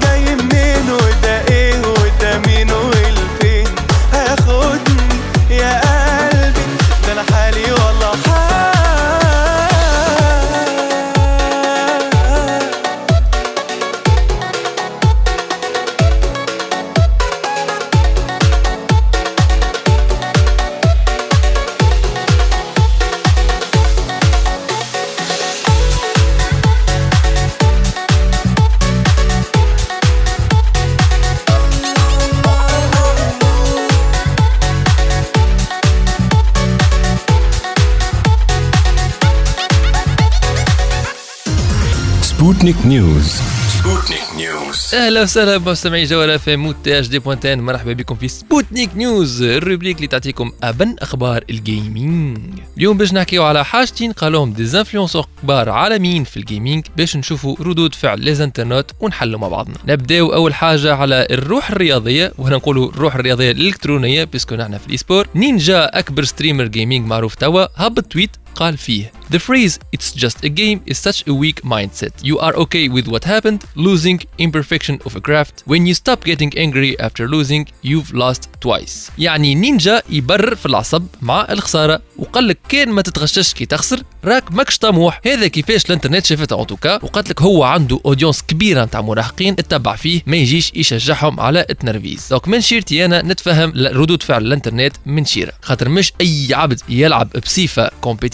Sputnik 42.69 42.85
News. 42.85 43.29
Sputnik 43.77 44.27
News. 44.37 44.95
أهلا 44.95 45.23
وسهلا 45.23 45.57
بمستمعي 45.57 46.05
جوهرة 46.05 46.35
FM 46.35 46.73
et 46.73 47.01
HD 47.01 47.19
point 47.19 47.49
tn 47.49 47.61
مرحبا 47.61 47.93
بكم 47.93 48.15
في 48.15 48.29
Sputnik 48.29 48.91
News 48.97 49.43
ال 49.43 49.49
rubrique 49.49 49.97
اللي 49.97 50.07
تعطيكم 50.07 50.53
ابن 50.63 50.97
أخبار 50.99 51.45
ال 51.51 51.63
gaming 51.63 52.39
اليوم 52.77 52.99
باش 52.99 53.13
نحكيو 53.13 53.45
على 53.45 53.65
حاجتين 53.65 54.13
قالوهم 54.13 54.53
des 54.53 54.79
influenceurs 54.79 55.27
كبار 55.43 55.71
عالميين 55.71 56.25
في 56.25 56.37
ال 56.37 56.44
gaming 56.44 56.87
باش 56.97 57.17
نشوفوا 57.17 57.57
ردود 57.61 57.95
فعل 57.95 58.21
لي 58.21 58.45
انترنت 58.45 58.91
ونحلوا 59.01 59.41
مع 59.41 59.49
بعضنا 59.49 59.77
نبداو 59.87 60.35
اول 60.35 60.55
حاجة 60.55 60.95
على 60.95 61.27
الروح 61.31 61.71
الرياضيه 61.71 62.33
وهنا 62.39 62.57
نقولوا 62.57 62.89
الروح 62.91 63.15
الرياضيه 63.15 63.51
الالكترونيه 63.51 64.25
parce 64.25 64.43
que 64.44 64.55
نحن 64.55 64.79
في 64.79 64.87
ال 64.87 64.97
e-sport 64.97 65.27
Ninja 65.35 65.85
اكبر 65.99 66.25
streamer 66.25 66.65
gaming 66.65 67.07
معروف 67.07 67.35
توا 67.35 67.67
هبط 67.77 68.05
tweet 68.07 68.31
قال 68.55 68.79
فيه 68.79 69.13
The 69.31 69.39
phrase 69.39 69.79
it's 69.93 70.11
just 70.25 70.39
a 70.43 70.49
game 70.49 70.81
is 70.87 70.99
such 70.99 71.19
a 71.29 71.35
weak 71.35 71.59
mindset. 71.75 72.15
You 72.23 72.39
are 72.39 72.55
okay 72.65 72.89
with 72.89 73.07
what 73.13 73.25
happened, 73.25 73.61
losing, 73.77 74.21
imperfection 74.39 74.97
of 75.07 75.17
a 75.17 75.21
craft. 75.21 75.57
When 75.67 75.83
you 75.89 75.95
stop 76.03 76.21
getting 76.25 76.51
angry 76.65 76.99
after 76.99 77.29
losing, 77.29 77.67
you've 77.83 78.11
lost 78.15 78.49
twice. 78.61 79.11
يعني 79.19 79.55
نينجا 79.55 80.03
يبرر 80.11 80.55
في 80.55 80.67
العصب 80.67 81.07
مع 81.23 81.47
الخسارة 81.51 82.01
وقال 82.19 82.49
لك 82.49 82.59
كان 82.69 82.89
ما 82.89 83.03
تتغشش 83.03 83.55
كي 83.55 83.67
تخسر 83.67 84.03
راك 84.25 84.53
ماكش 84.53 84.79
طموح 84.79 85.21
هذا 85.27 85.47
كيفاش 85.47 85.85
الإنترنت 85.87 86.27
شافتها 86.27 86.57
attaque 86.59 86.95
وقالت 87.05 87.31
لك 87.31 87.43
هو 87.43 87.65
عنده 87.65 88.01
audience 88.07 88.43
كبيرة 88.43 88.85
نتاع 88.85 89.01
مراهقين 89.01 89.53
اتبع 89.53 89.97
فيه 89.97 90.23
ما 90.27 90.37
يجيش 90.37 90.73
يشجعهم 90.75 91.41
على 91.41 91.67
التنرفيز 91.71 92.27
donc 92.31 92.49
من 92.49 92.61
شيرتي 92.61 93.05
أنا 93.05 93.23
نتفهم 93.23 93.73
ردود 93.77 94.23
فعل 94.23 94.47
الإنترنت 94.47 94.97
من 95.07 95.25
شيرة 95.25 95.53
خاطر 95.63 95.89
مش 95.89 96.13
أي 96.21 96.49
عبد 96.53 96.81
يلعب 96.89 97.29
بصفة 97.31 97.91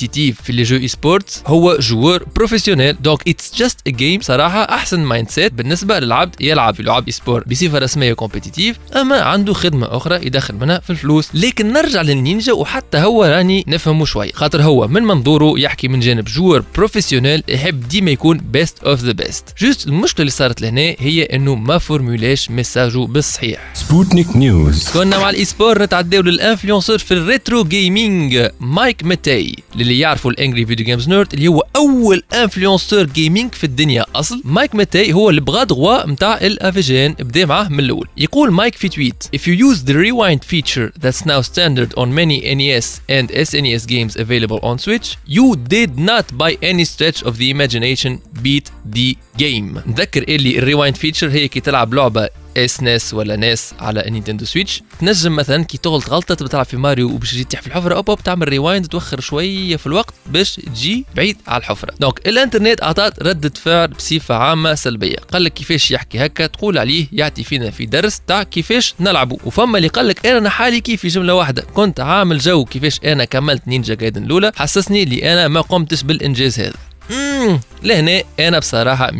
compétitive 0.06 0.42
في 0.42 0.52
les 0.52 0.88
jeux 0.88 1.06
e-sports 1.06 1.42
هو 1.46 1.76
joueur 1.80 2.24
professionnel 2.36 2.96
donc 3.02 3.28
it's 3.28 3.54
just 3.56 3.78
a 3.86 3.90
game 3.90 4.20
صراحة 4.20 4.62
أحسن 4.62 5.00
mindset 5.00 5.52
بالنسبة 5.52 5.98
للعبد 5.98 6.34
يلعب 6.40 6.74
في 6.74 6.82
لعب 6.82 7.06
e-sport 7.06 7.44
بصفة 7.46 7.78
رسمية 7.78 8.12
compétitive 8.12 8.76
أما 8.96 9.20
عنده 9.20 9.54
خدمة 9.54 9.96
أخرى 9.96 10.26
يدخل 10.26 10.54
منها 10.54 10.78
في 10.78 10.90
الفلوس. 10.90 11.28
لكن 11.34 11.72
نرجع 11.72 12.02
للنينجا 12.02 12.52
وحتى 12.52 12.98
هو 12.98 13.24
راني 13.24 13.64
نفهمه 13.68 14.04
شوي. 14.04 14.32
خاطر 14.32 14.62
هو 14.62 14.88
من 14.88 15.02
منظوره 15.02 15.58
يحكي 15.58 15.88
من 15.88 16.00
جانب 16.00 16.24
joueur 16.24 16.64
professionnel 16.74 17.42
يحب 17.48 17.88
ديما 17.88 18.10
يكون 18.10 18.38
best 18.38 18.78
of 18.84 19.00
the 19.00 19.12
best 19.12 19.44
juste 19.58 19.86
المشكلة 19.86 20.20
اللي 20.20 20.30
صارت 20.30 20.60
لهنا 20.62 20.94
هي 20.98 21.22
إنه 21.22 21.54
ما 21.54 21.78
فورمولاش 21.78 22.50
ميساجو 22.50 23.06
بالصحيح 23.06 23.70
Sputnik 23.74 24.36
News 24.36 24.88
كنا 24.88 25.18
مع 25.18 25.30
ال 25.30 25.44
e-sport 25.44 25.82
نتعداو 25.82 26.22
لل 26.22 26.33
influenceurs 26.33 26.98
في 26.98 27.14
ال 27.14 27.22
retro 27.22 27.64
gaming 27.64 28.48
Mike 28.60 29.04
Matei 29.04 29.56
للي 29.76 29.93
يعرفوا 30.00 30.30
ال 30.30 30.36
Angry 30.36 30.66
Video 30.66 30.86
Game 30.86 31.08
Nerd 31.08 31.32
اللي 31.34 31.48
هو 31.48 31.64
أول 31.76 32.22
influenceur 32.34 33.04
gaming 33.04 33.54
في 33.54 33.64
الدنيا. 33.64 34.04
أصل 34.14 34.42
Mike 34.44 34.74
Matei 34.74 35.12
هو 35.12 35.30
البغا 35.30 35.64
دغوا 35.64 36.06
نتاع 36.06 36.36
ال 36.36 36.51
AVGN 36.51 37.12
بدا 37.12 37.46
معاه 37.46 37.68
من 37.68 37.80
الأول. 37.80 38.08
يقول 38.16 38.50
مايك 38.50 38.74
في 38.74 38.88
tweet 38.88 39.24
if 39.36 39.40
you 39.40 39.54
use 39.54 39.78
the 39.86 39.94
rewind 39.94 40.44
feature 40.44 40.90
that's 41.04 41.24
now 41.26 41.40
standard 41.40 41.94
on 41.96 42.08
many 42.14 42.54
NES 42.54 43.00
and 43.08 43.30
SNES 43.30 43.86
games 43.86 44.16
available 44.16 44.60
on 44.62 44.78
Switch 44.78 45.16
you 45.28 45.56
did 45.74 45.98
not 45.98 46.26
by 46.42 46.50
any 46.62 46.84
stretch 46.84 47.22
of 47.28 47.32
the 47.38 47.48
imagination 47.54 48.12
beat 48.42 48.66
the 48.96 49.16
game. 49.38 49.78
نذكر 49.86 50.22
اللي 50.22 50.58
ال 50.58 50.63
rewind 50.63 50.96
feature 50.96 51.30
هي 51.30 51.48
كي 51.48 51.60
تلعب 51.60 51.94
لعبة 51.94 52.28
SNES 52.56 53.14
ولا 53.14 53.36
NES 53.36 53.74
على 53.80 54.04
Nintendo 54.08 54.44
Switch. 54.44 54.82
تنجم 55.00 55.36
مثلا 55.36 55.64
كي 55.64 55.78
تغلط 55.78 56.10
غلطة 56.10 56.34
تبي 56.34 56.48
تلعب 56.48 56.64
في 56.64 56.76
ماريو 56.76 57.10
وباش 57.10 57.32
تجي 57.32 57.44
تطيح 57.44 57.60
في 57.60 57.66
الحفرة 57.66 57.94
hop 57.94 58.10
hop 58.10 58.22
تعمل 58.22 58.48
rewind 58.48 58.86
توخر 58.86 59.20
شوية 59.20 59.76
في 59.76 59.86
الوقت 59.86 60.14
باش 60.26 60.56
تجي 60.56 61.04
بعيد 61.16 61.36
على 61.46 61.60
الحفرة. 61.60 61.94
donc 62.00 62.28
الإنترنت 62.28 62.82
اعطت 62.82 63.22
ردة 63.22 63.52
فعل 63.64 63.88
بصفة 63.88 64.34
عامة 64.34 64.74
سلبية. 64.74 65.16
قال 65.16 65.44
لك 65.44 65.52
كيفاش 65.52 65.90
يحكي 65.90 66.26
هكا؟ 66.26 66.46
تقول 66.46 66.78
عليه 66.78 67.06
يعطي 67.12 67.44
فينا 67.44 67.70
في 67.70 67.86
درس 67.86 68.20
تاع 68.26 68.42
كيفاش 68.42 68.94
نلعبوا 69.00 69.38
وفما 69.44 69.78
اللي 69.78 69.88
قال 69.88 70.08
لك 70.08 70.26
أنا 70.26 70.50
حالي 70.50 70.80
كيف 70.80 71.00
في 71.00 71.08
جملة 71.08 71.34
واحدة. 71.34 71.62
كنت 71.62 72.00
عامل 72.00 72.38
جو 72.38 72.64
كيفاش 72.64 73.00
أنا 73.04 73.24
كملت 73.24 73.68
Ninja 73.68 73.94
Gaiden 73.94 74.24
الأولى. 74.24 74.52
حسسني 74.56 75.02
اللي 75.02 75.32
أنا 75.32 75.48
ما 75.48 75.60
قمتش 75.60 76.02
بالإنجاز 76.02 76.60
هذا. 76.60 76.74
امم 77.10 77.60
لهنا 77.82 78.22
أنا 78.40 78.58
بصراحة 78.58 79.10
100% 79.10 79.14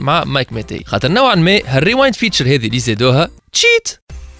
مع 0.00 0.24
Mike 0.24 0.52
Matei. 0.52 0.84
خاطر 0.86 1.08
نوعا 1.08 1.34
ما 1.34 1.60
هال 1.66 1.78
rewind 1.78 2.14
feature 2.14 2.44
هذه 2.44 2.66
اللي 2.66 2.78
زادوها 2.78 3.30
cheat 3.52 3.88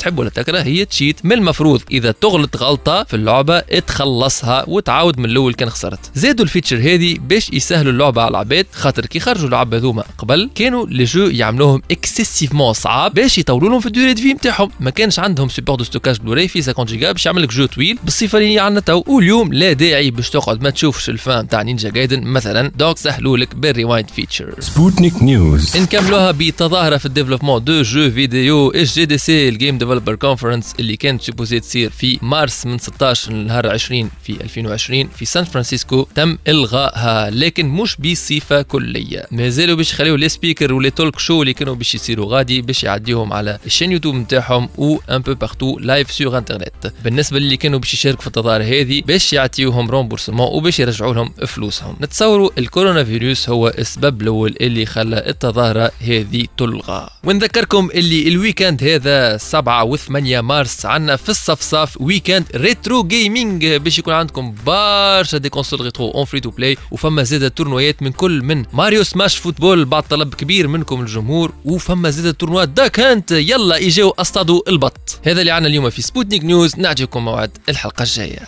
تحب 0.06 0.18
ولا 0.18 0.30
تكره 0.30 0.62
هي 0.62 0.84
cheat 0.85 1.24
من 1.24 1.32
المفروض. 1.32 1.82
إذا 1.90 2.10
تغلط 2.10 2.56
غلطة 2.56 3.04
في 3.04 3.16
اللعبة 3.16 3.60
تخلصها 3.60 4.64
وتعاود 4.68 5.18
من 5.18 5.24
الأول 5.24 5.54
كان 5.54 5.70
خسرت. 5.70 5.98
زادوا 6.14 6.44
ال 6.44 6.48
feature 6.48 6.76
هذه 6.76 7.16
باش 7.18 7.50
يسهلوا 7.52 7.92
اللعبة 7.92 8.22
على 8.22 8.30
العباد 8.30 8.66
خاطر 8.72 9.06
كي 9.06 9.20
خرجوا 9.20 9.46
اللعبه 9.46 9.76
هذوما 9.76 10.04
قبل 10.18 10.50
كانوا 10.54 10.86
les 10.87 11.04
jeux 11.04 11.26
يعملوهم 11.26 11.82
excessivement 11.90 12.72
صعاب 12.72 13.14
باش 13.14 13.38
يطولوا 13.38 13.68
لهم 13.68 13.80
في 13.80 13.86
ال 13.87 13.91
durée 13.91 14.14
de 14.14 14.22
vie 14.22 14.32
نتاعهم 14.32 14.70
ما 14.80 14.90
كانش 14.90 15.18
عندهم 15.18 15.48
support 15.48 15.76
de 15.76 15.85
stockage 15.85 16.20
Blu-ray 16.20 16.48
في 16.48 16.62
50 16.62 16.84
جيجا 16.84 17.12
باش 17.12 17.26
يعمل 17.26 17.42
لك 17.42 17.52
jeu 17.52 17.66
طويل. 17.66 17.98
بالصفه 18.04 18.38
اللي 18.38 18.60
عندنا 18.60 18.80
تو 18.80 19.02
واليوم 19.06 19.52
لا 19.52 19.72
داعي 19.72 20.10
باش 20.10 20.30
تقعد 20.30 20.62
ما 20.62 20.70
تشوفش 20.70 21.08
ال 21.09 21.18
fin 21.18 21.48
تاع 21.48 21.62
Ninja 21.62 21.90
Gaiden 21.90 22.22
مثلا. 22.22 22.72
donc 22.76 22.98
سهلوا 22.98 23.36
لك 23.36 23.54
بال 23.54 23.68
rewind 23.68 24.11
feature 24.11 24.54
Sputnik 24.61 25.22
News 25.22 25.76
نكملوها 25.76 26.30
بتظاهرة 26.30 26.96
في 26.96 27.06
ال 27.06 27.11
développement 27.11 27.64
de 27.64 27.82
jeux 27.82 28.11
vidéo 28.11 28.70
إس 28.70 28.94
GDC 28.94 29.48
ال 29.48 29.54
Game 29.54 29.78
Developer 29.96 30.14
Conference 30.14 30.74
اللي 30.80 30.96
كانت 30.96 31.22
supposée 31.22 31.61
تصير 31.61 31.90
في 31.90 32.18
مارس 32.22 32.66
من 32.66 32.78
16 32.78 33.32
لنهار 33.32 33.68
20 33.68 34.11
في 34.22 34.32
2020 34.32 35.09
في 35.09 35.24
سان 35.24 35.44
فرانسيسكو 35.44 36.06
تم 36.14 36.38
إلغائها 36.48 37.30
لكن 37.30 37.68
مش 37.68 37.96
بصفة 37.96 38.62
كلية. 38.62 39.26
مازالوا 39.30 39.76
باش 39.76 39.92
يخليو 39.92 40.14
les 40.14 40.28
speakers 40.28 40.72
و 40.72 40.77
les 40.77 40.90
talk 40.90 41.18
shows 41.18 41.42
اللي 41.42 41.52
كانوا 41.52 41.74
باش 41.74 41.94
يصيروا 41.94 42.26
غادي 42.26 42.62
باش 42.62 42.85
يعديهم 42.85 43.32
على 43.32 43.59
ال 43.66 43.70
chaîne 43.70 43.92
YouTube 43.92 44.14
نتاعهم 44.14 44.68
و 44.78 44.98
un 45.11 45.18
peu 45.18 45.35
partout 45.35 45.78
live 45.78 46.11
sur 46.12 46.38
internet 46.38 46.92
بالنسبة 47.04 47.38
للي 47.38 47.56
كانوا 47.56 47.78
باش 47.78 47.94
يشاركوا 47.94 48.20
في 48.20 48.26
التظاهره 48.26 48.64
هذه 48.64 49.02
باش 49.06 49.32
يعطيوهم 49.32 49.90
remboursement 49.90 50.48
وباش 50.52 50.80
يرجعوا 50.80 51.14
لهم 51.14 51.32
فلوسهم. 51.46 51.96
نتصوروا 52.00 52.50
الكورونا 52.59 53.04
فيروس 53.04 53.48
هو 53.48 53.68
السبب 53.68 54.22
الأول 54.22 54.56
اللي 54.61 54.87
خلى 54.87 55.26
التظاهره 55.26 55.92
هذه 56.00 56.46
تلغى. 56.56 57.09
ونذكركم 57.24 57.90
اللي 57.94 58.28
ال 58.28 58.36
weekend 58.36 58.85
هذا 58.85 59.37
7 59.37 59.75
و8 59.84 60.10
مارس 60.34 60.86
عندنا 60.86 61.16
في 61.16 61.28
الصفصاف 61.28 62.00
weekend 62.00 62.44
retro 62.54 63.04
gaming 63.04 63.66
باش 63.66 63.98
يكون 63.98 64.14
عندكم 64.14 64.54
برشا 64.66 65.38
des 65.38 65.48
consoles 65.48 65.80
rétro 65.80 66.11
en 66.11 66.24
free 66.24 66.40
to 66.40 66.50
play 66.50 66.76
وفما 66.90 67.22
زاد 67.22 67.50
تورنويات 67.50 68.02
من 68.02 68.12
كل 68.12 68.42
من 68.42 68.64
Mario 68.72 69.02
Smash 69.02 69.37
Football 69.37 69.85
بعد 69.84 70.02
طلب 70.02 70.34
كبير 70.34 70.68
منكم 70.68 71.00
الجمهور 71.00 71.52
وفما 71.64 72.10
زاد 72.10 72.34
tournoi 72.35 72.64
Duck 72.64 73.00
Hunt 73.00 73.30
يلا 73.30 73.76
اجاو 73.86 74.10
اصطادوا 74.18 74.60
البط. 74.68 75.20
هذا 75.26 75.40
اللي 75.40 75.50
عندنا 75.50 75.68
اليوم 75.68 75.90
في 75.90 76.02
سبوتنيك 76.02 76.44
News 76.44 76.76
نعطيكم 76.78 77.24
موعد 77.24 77.50
الحلقة 77.68 78.02
الجاية. 78.02 78.38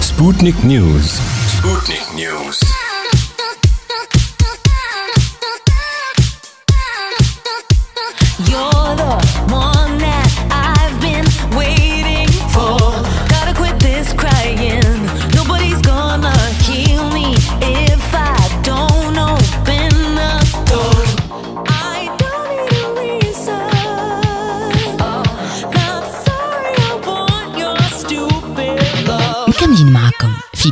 Sputnik 0.00 0.64
News. 0.64 1.12
Sputnik 1.58 2.14
News. 2.16 2.87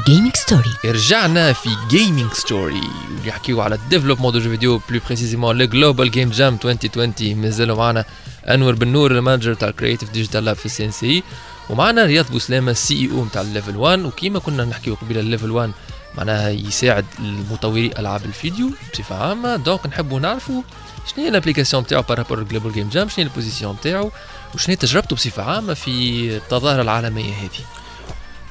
Gaming 0.07 0.37
Story 0.37 0.71
رجعنا 0.85 1.53
في 1.53 1.71
Gaming 1.89 2.33
Story 2.33 2.81
نحكيو 3.27 3.61
على 3.61 3.75
ال 3.75 3.79
développement 3.79 4.33
de 4.33 4.39
jeux 4.39 4.51
vidéo 4.51 4.81
plus 4.91 5.01
précisément 5.07 5.59
le 5.59 5.67
Global 5.67 6.11
Game 6.11 6.31
Jam 6.31 6.59
2020 6.65 7.37
مازالوا 7.37 7.77
معنا 7.77 8.05
أنور 8.45 8.75
بن 8.75 8.89
نور 8.89 9.11
ال 9.11 9.16
manager 9.16 9.55
تاع 9.55 9.69
ال 9.69 9.73
Creative 9.73 10.11
Digital 10.11 10.45
Lab 10.45 10.57
في 10.57 10.67
ال 10.67 10.85
CNC 10.85 11.23
ومعنا 11.71 12.05
رياض 12.05 12.31
بوسلامه 12.31 12.71
ال 12.71 13.11
CEO 13.13 13.25
نتاع 13.25 13.43
ال 13.43 13.48
Level 13.48 13.77
1 13.77 14.05
وكيما 14.05 14.39
كنا 14.39 14.65
نحكيو 14.65 14.95
قبيلة 14.95 15.21
ال 15.21 15.26
Level 15.26 15.51
1 15.51 15.71
معناها 16.19 16.51
يساعد 16.51 17.05
المطوري 17.19 17.91
ألعاب 17.99 18.25
الفيديو 18.25 18.71
بصفة 18.93 19.17
عامة. 19.17 19.57
donc 19.57 19.87
نحبوا 19.87 20.21
نعرفوا 20.21 20.63
شنو 21.07 21.25
هي 21.25 21.29
ال 21.29 21.33
implication 21.33 21.83
نتاعو 21.83 22.03
par 22.03 22.15
rapport 22.15 22.43
Global 22.43 22.73
Game 22.73 22.89
Jam 22.89 23.09
شنو 23.09 23.17
هي 23.19 23.31
ال 23.31 23.35
position 23.35 23.75
نتاعو 23.75 24.11
وشنو 24.55 24.73
هي 24.73 24.77
تجربته 24.77 25.17
بصفة 25.17 25.43
عامة 25.43 25.75
في 25.75 25.91
التظاهرة 26.37 26.83
العالمية 26.83 27.35
هذه. 27.35 27.86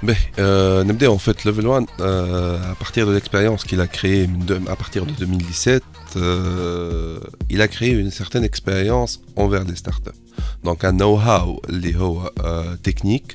Ben, 0.06 0.16
euh, 0.38 1.08
en 1.08 1.18
fait, 1.18 1.46
Level 1.46 1.66
1, 1.66 1.86
euh, 2.00 2.72
à 2.72 2.76
partir 2.76 3.08
de 3.08 3.14
l'expérience 3.14 3.64
qu'il 3.64 3.82
a 3.82 3.88
créée 3.88 4.30
à 4.68 4.76
partir 4.76 5.06
de 5.06 5.12
2017, 5.12 5.84
euh, 6.17 7.19
il 7.49 7.61
a 7.63 7.69
créé 7.69 7.93
une 7.93 8.11
certaine 8.11 8.45
expérience 8.45 9.21
envers 9.37 9.65
les 9.65 9.77
startups. 9.77 10.21
Donc, 10.65 10.85
un 10.85 10.93
know-how 10.93 11.61
اللي 11.69 11.97
هو, 11.97 12.31
euh, 12.41 12.77
technique, 12.83 13.35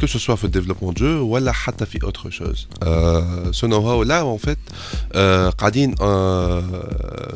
que 0.00 0.06
ce 0.06 0.18
soit 0.18 0.36
في 0.36 0.46
le 0.46 0.50
développement 0.50 0.92
de 0.92 0.98
jeu 0.98 1.20
ou 1.20 1.50
حتى 1.50 1.86
في 1.86 1.98
autre 1.98 2.30
chose. 2.30 2.68
Euh, 2.84 3.52
ce 3.52 3.66
know-how 3.66 4.02
là, 4.04 4.24
en 4.24 4.38
fait, 4.38 4.58
euh, 5.14 5.50
قاعدين 5.50 5.94
euh, 6.00 6.62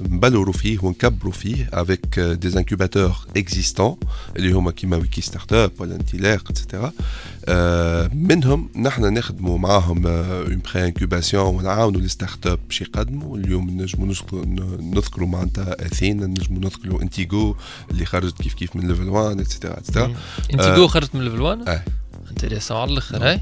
نبلوروا 0.08 0.52
فيه 0.52 0.78
ونكبروا 0.82 1.32
فيه 1.32 1.70
avec 1.72 2.18
euh, 2.18 2.36
des 2.36 2.56
incubateurs 2.56 3.26
existants 3.38 3.98
اللي 4.36 4.52
هما 4.52 4.70
كيما 4.70 4.96
ويكي 4.96 5.20
ستارت 5.20 5.52
اب 5.52 5.72
ولا 5.78 5.94
انتلاق 5.94 6.52
etc. 6.52 6.76
آه، 7.48 8.10
منهم 8.14 8.68
نحن 8.76 9.14
نخدموا 9.14 9.58
معاهم 9.58 10.06
اون 10.06 10.60
بري 10.74 10.84
انكوباسيون 10.84 11.54
ونعاونوا 11.54 12.00
لي 12.00 12.08
ستارت 12.08 12.46
اب 12.46 12.58
باش 12.68 12.80
يقدموا 12.80 13.36
اليوم 13.36 13.70
نجموا 13.70 14.06
نذكروا 14.81 15.27
معناتها 15.27 15.85
آثينا 15.85 16.25
نجموا 16.25 16.59
نذكروا 16.59 17.01
انتيجو 17.01 17.55
اللي 17.91 18.05
خرجت 18.05 18.41
كيف 18.41 18.53
كيف 18.53 18.75
من 18.75 18.87
Level 18.87 19.09
1 19.09 19.39
et 19.39 19.49
cetera 19.49 19.77
et 19.77 19.87
cetera 19.87 20.15
انتيجو 20.53 20.87
خرجت 20.87 21.15
من 21.15 21.21
Level 21.21 21.41
1 21.41 21.69
آه. 21.69 21.83
intéressant 22.31 22.77
على 22.77 22.91
الاخر 22.91 23.41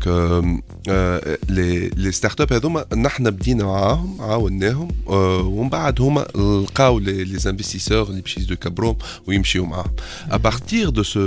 les 1.49 1.89
les 1.89 2.11
start-up 2.11 2.53
هذوما 2.53 2.85
نحن 2.95 3.29
بدينا 3.29 3.63
معاهم 3.63 4.21
عاوناهم 4.21 4.87
ومن 5.07 5.69
بعد 5.69 6.01
هما 6.01 6.21
لقاو 6.35 6.99
les 6.99 7.37
investisseurs 7.37 8.09
اللي 8.09 8.21
باش 8.21 8.37
يزيدوا 8.37 8.53
يكبروهم 8.53 8.97
ويمشيو 9.27 9.65
معاهم 9.65 9.91
ابارتير 10.31 10.89
دو 10.89 11.03
سو 11.03 11.19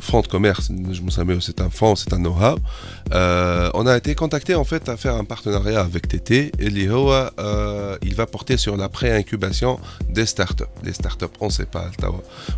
فون 0.00 0.22
دو 0.22 0.28
كوميرس 0.28 0.72
il 8.02 8.14
va 8.14 8.26
porter 8.26 8.56
sur 8.56 8.76
la 8.76 8.88
pré-incubation 8.88 9.78
des 10.08 10.26
startups. 10.26 10.64
Startups. 10.92 11.36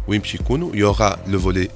Il 0.08 0.78
y 0.80 0.82
aura 0.82 1.18
le 1.26 1.36
volet 1.36 1.70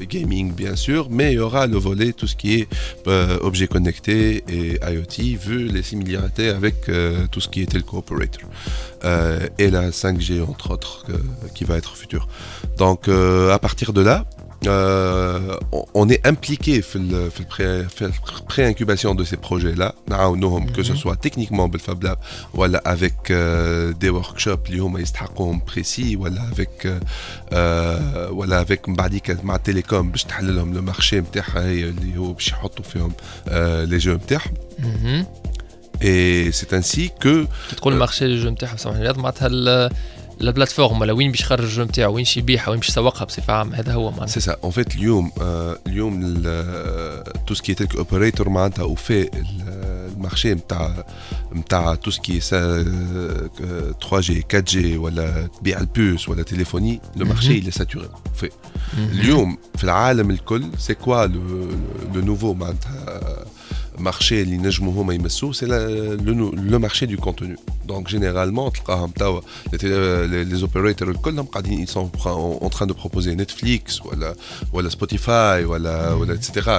gaming, 0.00 0.52
bien 0.52 0.76
sûr, 0.76 1.08
mais 1.10 1.32
il 1.32 1.36
y 1.36 1.38
aura 1.38 1.66
le 1.66 1.78
volet 1.82 2.12
tout 2.12 2.26
ce 2.26 2.36
qui 2.36 2.54
est 2.54 2.68
euh, 3.06 3.38
objets 3.48 3.68
connectés 3.68 4.44
et 4.48 4.78
IoT 4.92 5.38
vu 5.46 5.58
les 5.68 5.82
similarités 5.82 6.48
avec 6.48 6.88
euh, 6.88 7.26
tout 7.30 7.40
ce 7.40 7.48
qui 7.48 7.62
est 7.62 7.66
telco 7.66 7.98
operator 7.98 8.48
euh, 9.04 9.48
et 9.58 9.70
la 9.70 9.90
5G 9.90 10.42
entre 10.42 10.70
autres 10.70 11.04
qui 11.54 11.64
va 11.64 11.76
être 11.76 11.96
future. 11.96 12.28
Donc 12.78 13.08
euh, 13.08 13.52
à 13.52 13.58
partir 13.58 13.92
de 13.92 14.02
là 14.02 14.24
euh, 14.66 15.56
on 15.94 16.08
est 16.08 16.24
impliqué 16.26 16.82
dans 16.94 17.14
euh, 17.60 17.84
la 18.00 18.08
pré-incubation 18.46 19.14
de 19.14 19.24
ces 19.24 19.36
projets-là. 19.36 19.94
Que 20.74 20.82
ce 20.82 20.94
soit 20.94 21.16
techniquement 21.16 21.68
Fab 21.78 22.16
voilà, 22.52 22.78
avec 22.84 23.30
euh, 23.30 23.92
des 23.98 24.10
workshops 24.10 24.68
précis, 25.66 26.14
voilà, 26.14 26.42
avec 26.42 26.86
voilà, 28.30 28.58
avec 28.58 28.88
مع 29.44 29.56
تيليكوم 29.56 30.10
باش 30.10 30.24
تحل 30.24 30.54
نتاعها 34.14 34.50
Et 36.04 36.50
c'est 36.52 36.72
ainsi 36.72 37.12
que. 37.20 37.46
Le 37.84 37.96
marché 37.96 38.26
des 38.26 38.38
ال 40.42 40.47
plateforme 40.47 41.00
ولا 41.00 41.12
وين 41.12 41.30
باش 41.30 41.40
يخرج 41.40 41.64
ال 41.64 41.69
jeu 41.69 41.82
نتاعو 41.82 42.14
وين 42.14 42.24
باش 42.24 42.36
يبيعها 42.36 42.68
وين 42.68 42.78
باش 42.78 42.88
يسوقها 42.88 43.24
بصفة 43.24 43.52
عامة 43.52 43.76
هذا 43.76 43.92
هو 43.92 44.10
معناتها 44.10 44.40
C'est 44.40 44.44
ça. 44.44 44.56
En 44.62 44.70
fait, 44.70 44.94
اليوم 44.96 45.32
آه، 45.40 45.78
اليوم 45.86 46.42
qui 47.62 47.70
est 47.72 47.74
telco 47.74 47.98
operator 47.98 48.48
معناتها 48.48 48.82
وفي 48.84 49.30
ال 50.16 50.21
marché 50.21 50.54
نتاع 50.54 51.04
نتاع 51.52 51.94
qui 51.94 52.32
est 52.32 52.50
ça, 52.50 52.52
آه، 52.54 53.94
3G 54.04 54.32
4G 54.54 54.76
ولا 54.76 55.46
تبيع 55.60 55.80
البوس 55.80 56.28
ولا 56.28 56.42
تليفوني 56.42 57.00
le 57.16 57.26
marché 57.26 57.62
est 57.70 57.74
saturé. 57.74 58.08
في 58.36 58.50
اليوم 58.98 59.58
في 59.76 59.84
العالم 59.84 60.30
الكل 60.30 60.64
c'est 60.78 60.94
quoi 60.94 61.26
le 61.26 62.20
nouveau 62.20 62.54
معناتها؟ 62.54 63.20
marché 63.98 64.44
c'est 65.52 65.66
le, 65.66 66.16
le 66.16 66.78
marché 66.78 67.06
du 67.06 67.16
contenu. 67.16 67.56
Donc 67.86 68.08
généralement 68.08 68.70
les, 69.82 70.44
les 70.44 70.62
opérateurs 70.62 71.08
ils 71.66 71.88
sont 71.88 72.10
en 72.24 72.68
train 72.70 72.86
de 72.86 72.92
proposer 72.92 73.34
Netflix 73.36 74.00
ou 74.00 74.10
la, 74.18 74.34
ou 74.72 74.80
la 74.80 74.90
Spotify 74.90 75.64
ou 75.66 75.74
etc 76.32 76.70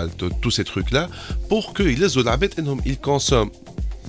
tous 0.42 0.52
ces 0.52 0.64
trucs 0.64 0.92
là 0.92 1.10
pour 1.50 1.74
que 1.74 1.84
les 1.84 2.18
ils 2.86 2.98
consomment 2.98 3.52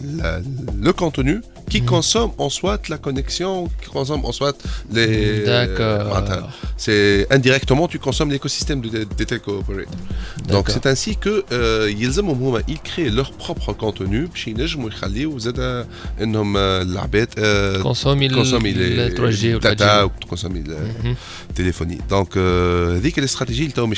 le 0.02 0.92
contenu 0.92 1.40
qui 1.68 1.83
mmh. 1.83 1.87
consomment 1.87 2.33
en 2.38 2.50
soi 2.50 2.79
la 2.88 2.98
connexion, 2.98 3.68
qui 3.83 3.90
consomment 3.90 4.24
en 4.24 4.33
soi 4.33 4.53
les. 4.92 5.40
Mm, 5.40 5.44
d'accord. 5.44 5.85
Euh, 5.85 6.40
c'est 6.77 7.27
indirectement, 7.31 7.88
tu 7.88 7.98
consommes 7.98 8.31
l'écosystème 8.31 8.81
de, 8.81 9.05
des 9.05 9.27
tech 9.27 9.40
operators. 9.46 9.92
Donc 10.48 10.70
c'est 10.70 10.87
ainsi 10.87 11.16
que 11.16 11.44
euh, 11.53 11.90
ils 12.68 12.79
créent 12.81 13.11
leur 13.11 13.33
propre 13.33 13.72
contenu, 13.72 14.29
puis 14.33 14.53
ils 14.53 14.77
vont 14.77 14.88
les 14.88 14.94
consomment 18.29 18.64
les 18.64 19.11
3G 19.11 19.57
ou 19.57 19.59
data, 19.59 20.07
consomment 20.29 20.59
mm-hmm. 20.59 21.14
téléphonie. 21.55 21.98
Donc, 22.09 22.37
euh, 22.37 23.00
dès 23.00 23.12
que 23.12 23.20
les 23.20 23.27
stratégies, 23.27 23.64
ils 23.64 23.72
t'ont 23.72 23.87
mis 23.87 23.96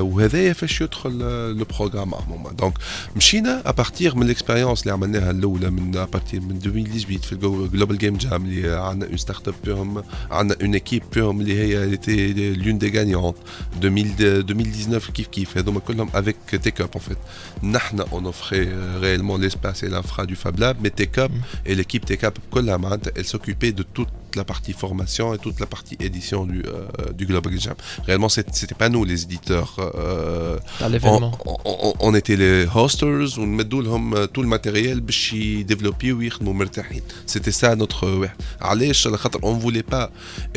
وهذايا 0.00 0.52
فاش 0.52 0.80
يدخل 0.80 1.18
لو 1.58 1.64
بروغرام 1.64 2.08
معهم 2.08 2.48
دونك 2.48 2.74
مشينا 3.16 3.62
ابارتيغ 3.66 4.14
من 4.14 4.22
الاكسبيريونس 4.22 4.82
اللي 4.82 4.92
عملناها 4.92 5.30
الاولى 5.30 5.70
من 5.70 5.96
ابارتيغ 5.96 6.40
من 6.40 6.56
2018 6.56 7.18
في 7.18 7.32
الجلوبال 7.32 7.98
جيم 7.98 8.16
جام 8.16 8.44
اللي 8.44 8.76
عندنا 8.76 9.10
اون 9.10 9.16
ستارت 9.16 9.48
اب 9.48 9.54
فيهم 9.64 10.02
عندنا 10.30 10.58
اون 10.62 10.74
ايكيب 10.74 11.02
فيهم 11.12 11.40
اللي 11.40 11.58
هي 11.58 11.96
تي 11.96 12.32
لون 12.54 12.78
دي 12.78 12.98
غانيونت 12.98 13.36
2019 13.82 15.12
كيف 15.12 15.26
كيف 15.26 15.58
هذوما 15.58 15.80
كلهم 15.80 16.08
افيك 16.14 16.36
تيك 16.62 16.80
اب 16.80 16.90
en 16.96 17.00
fait 17.00 17.64
نحن 17.64 18.02
on 18.02 18.24
offrait 18.24 18.66
euh, 18.66 18.98
réellement 19.00 19.36
l'espace 19.36 19.82
et 19.82 19.88
l'infra 19.88 20.26
du 20.26 20.36
Fab 20.36 20.58
Lab 20.58 20.76
mais 20.82 20.90
Tech 20.90 21.18
Up 21.18 21.32
et 21.66 21.74
l'équipe 21.74 22.04
Tech 22.04 22.24
Up 22.24 22.38
كلها 22.50 22.76
معناتها 22.76 23.12
elle 23.16 23.26
s'occupait 23.26 23.72
de 23.72 23.84
toute 23.96 24.17
la 24.36 24.44
partie 24.54 24.72
formation 24.84 25.26
et 25.34 25.38
toute 25.46 25.58
la 25.64 25.68
partie 25.74 25.96
édition 26.08 26.40
du, 26.50 26.58
euh, 26.66 27.12
du 27.18 27.24
Global 27.30 27.54
Jam. 27.64 27.76
Réellement, 28.08 28.28
c'est- 28.34 28.52
c'était 28.60 28.78
pas 28.82 28.88
nous 28.94 29.04
les 29.10 29.18
éditeurs. 29.28 29.70
euh, 29.78 30.58
تاع 30.78 30.88
on, 30.88 30.90
ليفينمون 30.90 31.32
on- 31.32 31.94
on 32.00 32.14
était 32.14 32.36
les 32.36 32.66
hosters 32.76 33.38
ونمدوا 33.38 33.82
لهم 33.82 34.24
tout 34.26 34.42
le 34.42 34.48
matériel 34.58 35.00
باش 35.00 35.32
يديفلوبيو 35.32 36.18
ويخدموا 36.18 36.52
مرتاحين. 36.54 37.02
C'était 37.30 37.52
ça 37.62 37.76
notre 37.76 38.04
واحد. 38.04 38.36
علاش؟ 38.60 39.06
على 39.06 39.16
خاطر 39.18 39.38
on 39.40 39.58
voulait 39.64 39.94
pas 39.94 40.08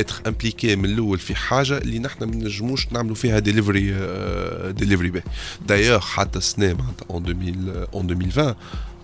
être 0.01 0.21
impliqué 0.29 0.65
من 0.65 0.85
الاول 0.85 1.19
في 1.19 1.35
حاجه 1.35 1.77
اللي 1.77 1.99
نحن 1.99 2.23
ما 2.23 2.35
نجموش 2.35 2.87
نعملوا 2.91 3.15
فيها 3.15 3.39
ديليفري 3.39 3.91
ديليفري 4.71 5.09
به. 5.09 5.21
D'ailleurs 5.69 6.01
حتى 6.03 6.37
السنه 6.39 6.73
معناتها 6.73 7.07
en 7.09 7.21
2000 7.21 7.87
en 7.93 8.03
2020 8.03 8.55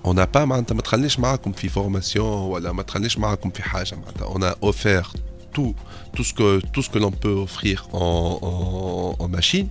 on 0.07 0.13
n'a 0.13 0.27
pas 0.27 0.45
معناتها 0.45 0.75
ما 0.75 0.81
دخلناش 0.81 1.19
معاكم 1.19 1.51
في 1.51 1.69
فورماسيون 1.69 2.41
ولا 2.41 2.71
ما 2.71 2.83
دخلناش 2.83 3.17
معاكم 3.17 3.49
في 3.49 3.63
حاجه 3.63 3.95
معناتها 3.95 4.33
on 4.33 4.53
a 4.53 4.55
offert 4.69 5.15
tout 5.55 5.73
tout 6.15 6.23
ce 6.23 6.33
que 6.33 6.59
tout 6.73 6.81
ce 6.81 6.89
que 6.89 6.99
l'on 6.99 7.11
peut 7.11 7.37
offrir 7.45 7.87
en, 7.93 8.39
en, 8.49 9.23
en 9.23 9.27
machine 9.27 9.67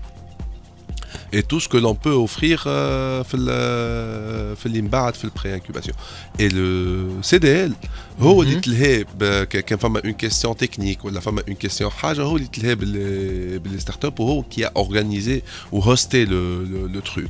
et 1.31 1.43
tout 1.43 1.59
ce 1.59 1.67
que 1.67 1.77
l'on 1.77 1.95
peut 1.95 2.11
offrir 2.11 2.63
euh, 2.67 3.23
dans 3.23 4.69
l'imbarat, 4.69 5.11
dans 5.11 5.17
la 5.23 5.29
pré-incubation. 5.29 5.93
Et 6.39 6.49
le 6.49 7.09
CDL, 7.21 7.71
il 8.19 8.25
y 8.25 8.29
a 8.29 9.99
une 10.03 10.15
question 10.15 10.53
technique 10.55 11.03
ou 11.03 11.09
une 11.09 11.55
question 11.55 11.89
de 11.89 13.69
les 13.71 13.79
startups 13.79 14.07
qui 14.49 14.63
a 14.63 14.71
organisé 14.75 15.43
ou 15.71 15.81
hosté 15.81 16.25
le, 16.25 17.01
truc. 17.03 17.27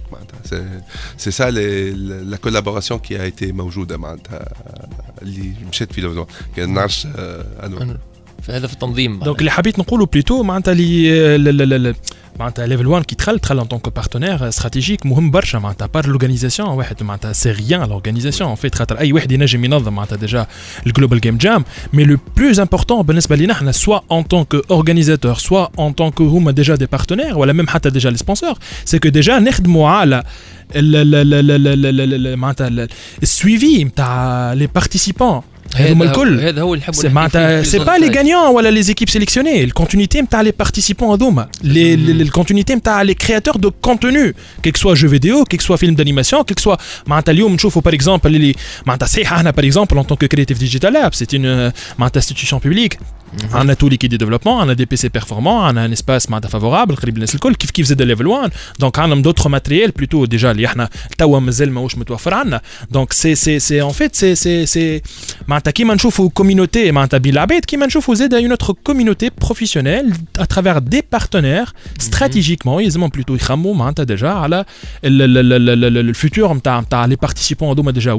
C'est 1.17 1.31
ça 1.31 1.51
la 1.51 2.37
collaboration 2.37 2.99
qui 2.99 3.15
a 3.15 3.25
été 3.25 3.51
majoude. 3.51 3.91
Euh, 7.17 7.43
Donc, 9.23 9.41
les 9.41 9.49
habits, 9.49 9.73
nous 9.77 10.07
plutôt, 10.07 10.43
euh, 10.43 11.93
Level 12.67 12.87
One 12.87 13.05
qui 13.05 13.15
traîne 13.15 13.39
en 13.59 13.65
tant 13.65 13.79
que 13.79 13.89
partenaire 13.89 14.51
stratégique, 14.53 15.01
à 15.05 15.87
part 15.87 16.07
l'organisation, 16.07 16.77
c'est 17.33 17.51
rien 17.51 17.85
l'organisation. 17.87 18.47
En 18.47 18.55
fait, 18.55 18.73
déjà 20.19 20.47
le 20.85 20.91
Global 20.91 21.19
Game 21.19 21.39
Jam, 21.39 21.63
mais 21.93 22.05
le 22.05 22.17
plus 22.17 22.59
important, 22.59 23.03
soit 23.71 24.03
en 24.09 24.23
tant 24.23 24.45
qu'organisateur, 24.45 25.39
soit 25.39 25.71
en 25.77 25.91
tant 25.93 26.11
que 26.11 26.23
hum 26.23 26.51
déjà 26.51 26.77
des 26.77 26.87
partenaires, 26.87 27.37
ou 27.39 27.45
même 27.45 27.67
déjà 27.91 28.11
les 28.11 28.17
sponsors, 28.17 28.57
c'est 28.85 28.99
que 28.99 29.09
déjà, 29.09 29.39
le 32.69 32.87
suivi, 33.23 33.87
les 34.55 34.67
participants. 34.67 35.43
C'est 37.63 37.83
pas 37.83 37.97
les 37.97 38.09
gagnants, 38.09 38.57
les 38.59 38.91
équipes 38.91 39.09
sélectionnées. 39.09 39.65
Le 39.65 39.71
continuité, 39.71 40.21
tu 40.29 40.35
as 40.35 40.43
les 40.43 40.51
participants 40.51 41.13
à 41.13 41.17
Douma. 41.17 41.49
Le 41.63 42.29
continuité, 42.29 42.79
tu 42.79 42.89
as 42.89 43.03
les 43.03 43.15
créateurs 43.15 43.59
de 43.59 43.69
contenu. 43.69 44.33
Quel 44.61 44.73
que 44.73 44.79
soit 44.79 44.95
jeu 44.95 45.07
vidéo, 45.07 45.43
quel 45.47 45.57
que 45.57 45.63
soit 45.63 45.77
film 45.77 45.95
d'animation, 45.95 46.43
quel 46.43 46.55
que 46.55 46.61
soit. 46.61 46.77
Mantalium, 47.07 47.57
tu 47.57 47.67
par 47.81 47.93
exemple, 47.93 48.29
de 48.29 48.53
Mantasehana, 48.85 49.53
par 49.53 49.63
exemple, 49.63 49.97
en 49.97 50.03
tant 50.03 50.15
que 50.15 50.25
Creative 50.25 50.57
Digital 50.57 50.95
App. 50.95 51.15
C'est 51.15 51.33
une 51.33 51.45
euh, 51.45 51.69
institution 52.15 52.59
publique. 52.59 52.97
Mhm. 53.33 53.49
on 53.53 53.69
a 53.69 53.75
tout 53.75 53.89
l'équipe 53.89 54.11
de 54.11 54.17
développement, 54.17 54.57
on 54.57 54.69
a 54.69 54.75
des 54.75 54.85
PC 54.85 55.09
performants, 55.09 55.59
on 55.63 55.75
a 55.75 55.81
un 55.81 55.91
espace 55.91 56.29
favorable, 56.49 56.95
qui 57.71 57.83
faisait 57.83 57.95
de 57.95 58.03
level 58.03 58.27
Donc 58.79 58.97
on 58.97 59.11
a 59.11 59.15
d'autres 59.15 59.49
matériels 59.49 59.93
plutôt 59.93 60.27
déjà 60.27 60.53
Donc 62.91 63.13
c'est 63.13 63.81
en 63.81 63.93
fait 63.93 64.15
c'est 64.15 65.01
qui 65.71 65.83
une 65.83 65.99
communauté 66.29 66.87
qui 67.65 67.77
une 68.39 68.53
autre 68.53 68.73
communauté 68.73 69.29
professionnelle 69.29 70.13
à 70.37 70.47
travers 70.47 70.81
des 70.81 71.01
partenaires 71.01 71.73
mhm. 71.75 72.01
stratégiquement. 72.01 72.79
Ils 72.79 72.97
ont 72.99 73.09
plutôt 73.09 73.35
déjà 74.05 74.47
le 75.03 76.13
futur 76.13 76.51
les 77.07 77.17
participants 77.17 77.75
déjà 77.91 78.15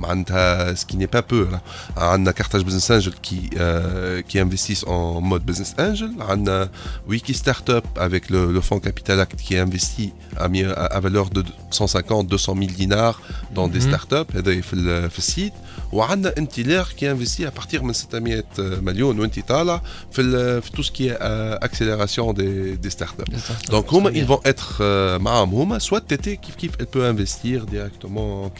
ce 0.00 0.84
qui 0.86 0.96
n'est 0.96 1.06
pas 1.06 1.22
peu. 1.22 1.48
Hein. 1.52 1.60
On 1.96 2.26
a 2.26 2.32
Carthage 2.32 2.64
Business 2.64 2.90
Angel 2.90 3.14
qui, 3.20 3.50
euh, 3.58 4.22
qui 4.22 4.38
investissent 4.38 4.84
en 4.86 5.20
mode 5.20 5.42
Business 5.42 5.74
Angel. 5.78 6.10
On 6.28 6.46
a 6.46 6.68
Wiki 7.06 7.34
Startup 7.34 7.84
avec 7.96 8.30
le, 8.30 8.60
fonds 8.60 8.80
Capital 8.80 9.20
Act 9.20 9.36
qui 9.36 9.56
investit 9.56 10.12
à, 10.36 10.44
à 10.44 11.00
valeur 11.00 11.30
de 11.30 11.44
150-200 11.72 12.58
000 12.58 12.58
dinars 12.76 13.20
dans 13.54 13.68
des 13.68 13.80
mhm. 13.80 13.88
startups, 13.88 14.38
et 14.38 14.42
dans 14.42 14.50
le 14.72 15.10
site. 15.18 15.54
On 15.90 16.02
a 16.02 16.30
Intiler 16.38 16.82
qui 16.96 17.06
investit 17.06 17.46
à 17.46 17.50
partir 17.50 17.82
de 17.82 17.92
700 17.92 18.18
euh, 18.58 18.80
millions 18.82 19.10
ou 19.10 19.22
Intitala 19.22 19.80
في 20.10 20.70
tout 20.74 20.82
ce 20.82 20.92
qui 20.92 21.08
est 21.08 21.16
euh, 21.20 21.56
accélération 21.60 22.32
des, 22.32 22.90
startups. 22.90 23.24
Donc, 23.70 23.86
ils 24.14 24.24
vont 24.24 24.40
être 24.44 24.78
euh, 24.80 25.18
soit 25.78 26.00
TT 26.00 26.38
qui, 26.38 26.68
peut 26.68 27.04
investir 27.04 27.66
directement. 27.66 28.50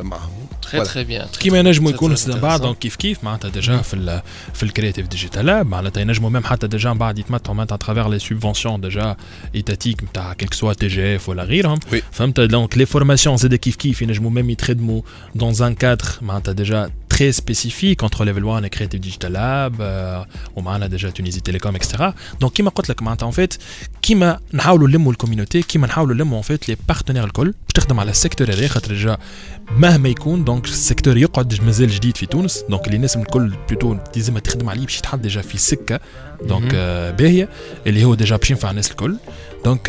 معاهم 0.00 0.30
تري 0.62 0.84
Voilà. 0.84 0.88
تري 0.92 1.04
بيان 1.04 1.26
كيما 1.40 1.58
ينجموا 1.58 1.90
يكونوا 1.90 2.16
من 2.28 2.40
بعد 2.40 2.60
دونك 2.60 2.78
كيف 2.78 2.96
كيف 2.96 3.24
معناتها 3.24 3.48
ديجا 3.48 3.76
في 3.76 3.94
ال 3.94 4.22
في 4.54 4.62
الكرياتيف 4.62 5.06
ديجيتال 5.06 5.46
لاب 5.46 5.66
معناتها 5.66 6.00
ينجموا 6.00 6.30
ميم 6.30 6.44
حتى 6.44 6.66
ديجا 6.66 6.92
من 6.92 6.98
بعد 6.98 7.18
يتمتعوا 7.18 7.56
معناتها 7.56 7.76
ترافير 7.76 8.08
لي 8.08 8.18
سوبفونسيون 8.18 8.80
ديجا 8.80 9.16
ايتاتيك 9.54 10.02
نتاع 10.04 10.32
كيلك 10.32 10.54
سوا 10.54 10.72
تي 10.72 10.86
جي 10.86 11.16
اف 11.16 11.28
ولا 11.28 11.42
غيرهم 11.42 11.78
Oui. 11.92 11.96
فهمت 12.12 12.40
دونك 12.40 12.78
لي 12.78 12.86
فورماسيون 12.86 13.36
زاد 13.36 13.54
كيف 13.54 13.76
كيف 13.76 14.02
ينجموا 14.02 14.30
ميم 14.30 14.50
يتخدموا 14.50 15.02
دون 15.34 15.54
ان 15.62 15.74
كادر 15.74 16.04
معناتها 16.22 16.52
ديجا 16.52 16.90
très 17.18 17.32
spécifique 17.32 18.02
entre 18.02 18.24
Level 18.24 18.44
1 18.44 18.62
et 18.62 18.70
Creative 18.70 19.00
Digital 19.00 19.32
Lab 19.32 19.80
euh, 19.80 20.26
ومعنا 20.56 20.86
ديجا 20.86 21.10
تونيزي 21.10 21.40
تيليكوم 21.40 21.74
اكسترا 21.74 22.14
دونك 22.40 22.52
كيما 22.52 22.70
قلت 22.70 22.88
لك 22.88 23.02
معناتها 23.02 23.26
ان 23.26 23.30
فيت 23.32 23.54
كيما 24.02 24.40
نحاولوا 24.54 24.88
نلموا 24.88 25.12
الكوميونيتي 25.12 25.62
كيما 25.62 25.86
نحاولوا 25.86 26.14
نلموا 26.14 26.38
ان 26.38 26.42
فيت 26.42 26.68
لي 26.68 26.76
بارتنير 26.88 27.24
الكل 27.24 27.44
باش 27.46 27.72
تخدم 27.74 28.00
على 28.00 28.10
السيكتور 28.10 28.50
هذا 28.50 28.68
خاطر 28.68 28.88
ديجا 28.88 29.18
مهما 29.76 30.08
يكون 30.08 30.44
دونك 30.44 30.64
السيكتور 30.64 31.16
يقعد 31.16 31.62
مازال 31.62 31.90
جديد 31.90 32.16
في 32.16 32.26
تونس 32.26 32.64
دونك 32.70 32.86
اللي 32.86 32.96
الناس 32.96 33.16
الكل 33.16 33.52
بلوتو 33.68 33.96
لازم 34.16 34.38
تخدم 34.38 34.68
عليه 34.68 34.84
باش 34.84 34.98
يتحط 34.98 35.18
ديجا 35.18 35.40
في 35.40 35.58
سكه 35.58 36.00
دونك 36.42 36.70
آه، 36.74 37.10
باهيه 37.10 37.48
اللي 37.86 38.04
هو 38.04 38.14
ديجا 38.14 38.36
باش 38.36 38.50
ينفع 38.50 38.70
الناس 38.70 38.90
الكل 38.90 39.16
دونك 39.65 39.87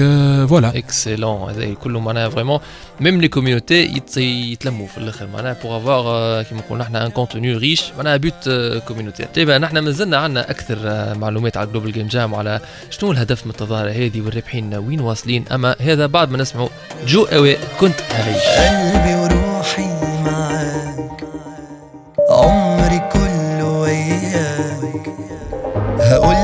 فوالا 0.49 0.79
اكسلون 0.79 1.51
هذا 1.51 1.75
كله 1.75 2.01
معناها 2.01 2.29
فريمون 2.29 2.61
ميم 3.01 3.20
لي 3.20 3.29
كوميونيتي 3.29 4.03
يتلموا 4.16 4.87
في 4.87 4.99
الآخر 4.99 5.27
معناها 5.27 5.57
بوغ 5.62 5.77
افوار 5.77 6.43
كيما 6.43 6.61
نقولوا 6.61 6.85
نحن 6.85 6.97
ان 6.97 7.11
كونتوني 7.11 7.57
ريش 7.57 7.93
معناها 7.97 8.16
بوت 8.16 8.49
كوميونيتير 8.89 9.27
طيب 9.27 9.51
نحن 9.51 9.79
مازلنا 9.79 10.16
عندنا 10.16 10.51
أكثر 10.51 10.79
معلومات 11.18 11.57
على 11.57 11.66
جلوبال 11.70 11.93
جيم 11.93 12.07
جام 12.07 12.33
وعلى 12.33 12.61
شنو 12.91 13.12
الهدف 13.12 13.45
من 13.47 13.51
التظاهرة 13.51 13.91
هذه 13.91 14.20
والرابحين 14.20 14.75
وين 14.75 15.01
واصلين؟ 15.01 15.45
أما 15.53 15.77
هذا 15.81 16.07
بعد 16.07 16.31
ما 16.31 16.39
نسمعوا 16.39 16.68
جو 17.07 17.25
أوي 17.25 17.57
كنت 17.81 18.01
هعيش 18.11 18.43
قلبي 18.45 19.14
وروحي 19.14 19.87
معاك 20.25 21.25
عمري 22.31 22.99
كله 23.12 23.64
وياك. 23.81 25.09
هقولك 26.01 26.43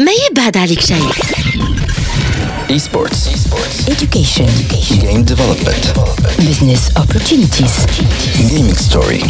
ما 0.00 0.12
يبعد 0.30 0.56
عليك 0.56 0.80
شيء 0.80 1.08
Esports. 2.70 3.28
Education. 3.94 4.48
Game 5.02 5.22
Development. 5.32 5.84
Business 6.48 6.82
opportunities. 7.02 7.74
Gaming 8.50 8.78
Story. 8.88 9.22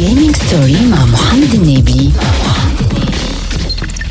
Gaming 0.00 0.34
Story 0.34 0.80
مع 0.90 1.04
محمد 1.04 1.54
النبي. 1.54 2.10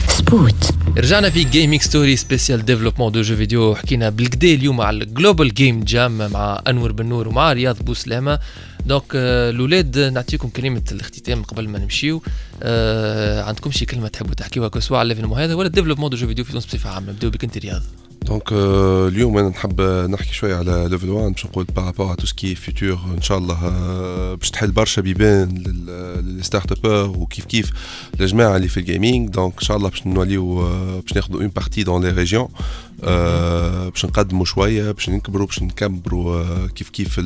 سبوت. 0.09 0.69
رجعنا 0.97 1.29
في 1.29 1.43
Gaming 1.43 1.81
Story 1.81 2.15
spécial 2.15 2.65
développement 2.65 3.11
de 3.11 3.21
jeux 3.21 3.35
vidéo 3.35 3.75
حكينا 3.75 4.09
بالكدا 4.09 4.47
اليوم 4.47 4.81
على 4.81 5.03
ال 5.03 5.10
Global 5.10 5.53
Game 5.53 5.83
Jam 5.83 6.31
مع 6.31 6.61
أنور 6.67 6.91
بن 6.91 7.05
نور 7.05 7.27
ومع 7.27 7.53
رياض 7.53 7.77
بوسلامة 7.81 8.39
donc 8.87 9.03
آه، 9.15 9.49
الاولاد 9.49 9.99
نعطيكم 9.99 10.49
كلمة 10.49 10.83
الاختتام 10.91 11.43
قبل 11.43 11.69
ما 11.69 11.79
نمشيو. 11.79 12.21
آه 12.63 13.43
عندكم 13.43 13.71
شي 13.71 13.85
كلمة 13.85 14.07
تحبوا 14.07 14.33
تحكيوها 14.33 14.67
que 14.67 14.77
ce 14.77 14.84
soit 14.84 14.97
على 14.97 15.09
l'événement 15.09 15.39
هذا 15.39 15.53
ولا 15.53 15.69
développement 15.69 16.09
de 16.09 16.17
jeux 16.17 16.27
vidéo 16.27 16.45
في 16.45 16.51
تونس 16.51 16.65
بصفة 16.65 16.89
عامة؟ 16.89 17.11
نبداو 17.11 17.29
بك 17.31 17.43
أنت 17.43 17.57
رياض. 17.57 17.81
donc 18.21 18.53
آه، 18.53 19.07
اليوم 19.07 19.37
أنا 19.37 19.49
نحب 19.49 19.81
نحكي 19.81 20.33
شوية 20.33 20.55
على 20.55 20.87
Level 20.91 21.09
1 21.09 21.31
باش 21.31 21.45
نقول 21.45 21.65
par 21.75 21.87
rapport 21.87 22.15
tout 22.15 22.25
ce 22.25 22.37
qui 22.37 22.55
futur 22.55 22.99
إن 23.17 23.21
شاء 23.21 23.37
الله 23.37 23.55
باش 24.35 24.51
تحل 24.51 24.71
برشا 24.71 25.01
بيبان 25.01 25.63
لل 26.23 26.71
start-uppers 26.71 27.09
وكيف 27.17 27.45
كيف 27.45 27.71
الجماعه 28.19 28.55
اللي 28.55 28.67
في 28.67 28.79
ال 28.79 28.86
gaming 28.86 29.29
donc 29.29 29.53
إن 29.53 29.61
شاء 29.61 29.77
الله 29.77 29.89
باش 29.89 30.07
نوليو 30.07 30.55
باش 31.01 31.13
ناخذوا 31.15 31.41
une 31.41 31.47
partie 31.47 31.83
dans 31.83 32.03
les 32.03 32.11
régions 32.11 32.47
باش 33.03 34.05
نقدموا 34.05 34.45
شوية 34.45 34.91
باش 34.91 35.09
نكبروا 35.09 35.45
باش 35.45 35.63
نكبروا 35.63 36.35
آه، 36.35 36.67
كيف 36.67 36.89
كيف 36.89 37.21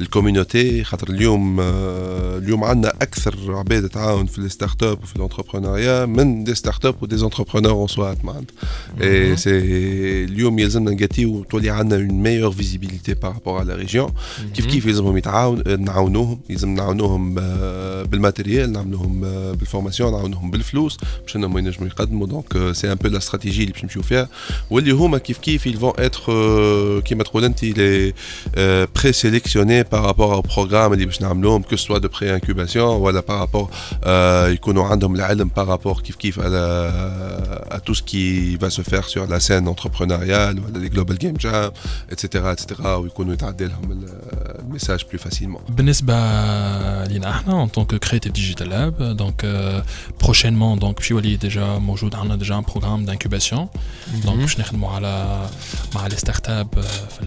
ال 0.00 0.08
community. 0.08 0.84
خاطر 0.84 1.10
اليوم 1.10 1.60
آه، 1.60 2.38
اليوم 2.38 2.64
عندنا 2.64 2.92
أكثر 3.02 3.54
عباد 3.54 3.88
تعاون 3.88 4.26
في 4.26 4.38
ال 4.38 4.82
start-up 4.82 5.02
وفي 5.02 5.16
ال 5.16 5.22
entrepreneuriat 5.22 6.06
من 6.06 6.44
des 6.44 6.54
start-up 6.54 7.02
و 7.02 7.24
des 7.24 7.72
entrepreneurs 7.72 7.86
ensuite 7.86 8.24
معناتها. 8.24 8.54
c'est 9.36 9.46
اليوم 9.46 10.58
يلزمنا 10.58 10.90
نقاتيو 10.90 11.44
تولي 11.44 11.70
عندنا 11.70 12.50
visibilité 12.50 13.14
par 13.14 13.32
rapport 13.34 13.58
à 13.60 13.64
la 13.64 13.74
région. 13.74 14.12
كيف 14.54 14.66
كيف 14.66 14.86
يلزمهم 14.86 15.16
يتعاون 15.16 15.80
نعاونوهم. 15.80 16.40
يلزم 16.50 16.74
نعاونوهم 16.74 17.36
آه، 17.38 18.02
بال 18.02 18.16
matériel 18.16 18.72
نعاونوهم 18.72 19.24
آه، 19.24 19.52
بال 19.52 19.63
formation 19.63 20.12
نعاونوهم 20.12 20.50
بالفلوس 20.50 20.96
باش 21.22 21.36
إنهم 21.36 21.58
ينجموا 21.58 21.86
يقدموا. 21.88 22.26
donc 22.26 22.72
c'est 22.72 22.92
un 22.92 22.94
peu 22.94 23.08
la 23.08 23.18
stratégie 23.18 23.62
اللي 23.62 23.72
باش 23.72 23.84
نمشيو 23.84 24.02
فيها. 24.02 24.28
واللي 24.69 24.91
هما 24.91 25.17
كيف 25.17 25.37
كيف 25.37 25.67
ils 25.67 25.79
vont 25.79 25.93
être 26.01 26.21
euh, 26.29 27.03
كيما 27.03 27.23
تقول 27.23 27.45
انت 27.45 27.65
les 27.65 28.13
بري 28.95 29.11
سيليكسيوني 29.13 29.83
par 29.83 30.03
rapport 30.07 30.39
au 30.43 30.47
programme 30.47 30.91
اللي 30.93 31.05
باش 31.05 31.21
نعملوهم 31.21 31.61
كو 31.61 31.75
سوا 31.75 31.97
دو 31.97 32.07
بري 32.07 32.33
انكوباسيون 32.35 32.95
ولا 33.01 33.21
par 33.21 33.45
rapport 33.47 33.67
آه، 34.03 34.47
يكونوا 34.47 34.85
عندهم 34.85 35.15
العلم 35.15 35.49
par 35.59 35.67
rapport 35.67 36.01
كيف 36.01 36.15
كيف 36.15 36.39
على 36.39 37.67
à 37.71 37.79
tout 37.79 37.95
ce 37.95 38.01
qui 38.01 38.55
va 38.63 38.69
se 38.69 38.81
faire 38.81 39.05
sur 39.09 39.23
la 39.27 39.39
scène 39.39 39.67
entrepreneuriale 39.67 40.59
ولا 40.59 40.79
les 40.87 40.89
global 40.89 41.17
game 41.17 41.37
jam 41.39 41.71
etc 42.11 42.25
etc 42.53 42.85
ويكونوا 42.85 43.33
يتعدى 43.33 43.65
لهم 43.65 43.91
ال- 43.91 44.09
الميساج 44.59 44.99
plus 44.99 45.17
facilement 45.29 45.71
بالنسبه 45.71 46.13
لينا 47.05 47.29
احنا 47.29 47.65
en 47.65 47.69
tant 47.79 47.85
que 47.85 47.97
creative 48.07 48.31
digital 48.31 48.67
lab 48.69 49.17
donc 49.21 49.43
euh, 49.43 49.81
prochainement 50.25 50.77
donc 50.83 50.95
باش 50.97 51.11
يولي 51.11 51.35
ديجا 51.35 51.65
موجود 51.77 52.15
عندنا 52.15 52.35
ديجا 52.35 52.55
ان 52.55 52.61
بروغرام 52.61 53.05
دانكوباسيون 53.05 53.67
دونك 54.23 54.40
باش 54.42 54.60
نخدموا 54.60 54.90
على 54.90 55.46
مع 55.94 56.08
ستارت 56.08 56.48
اب 56.48 56.80
في 56.80 57.20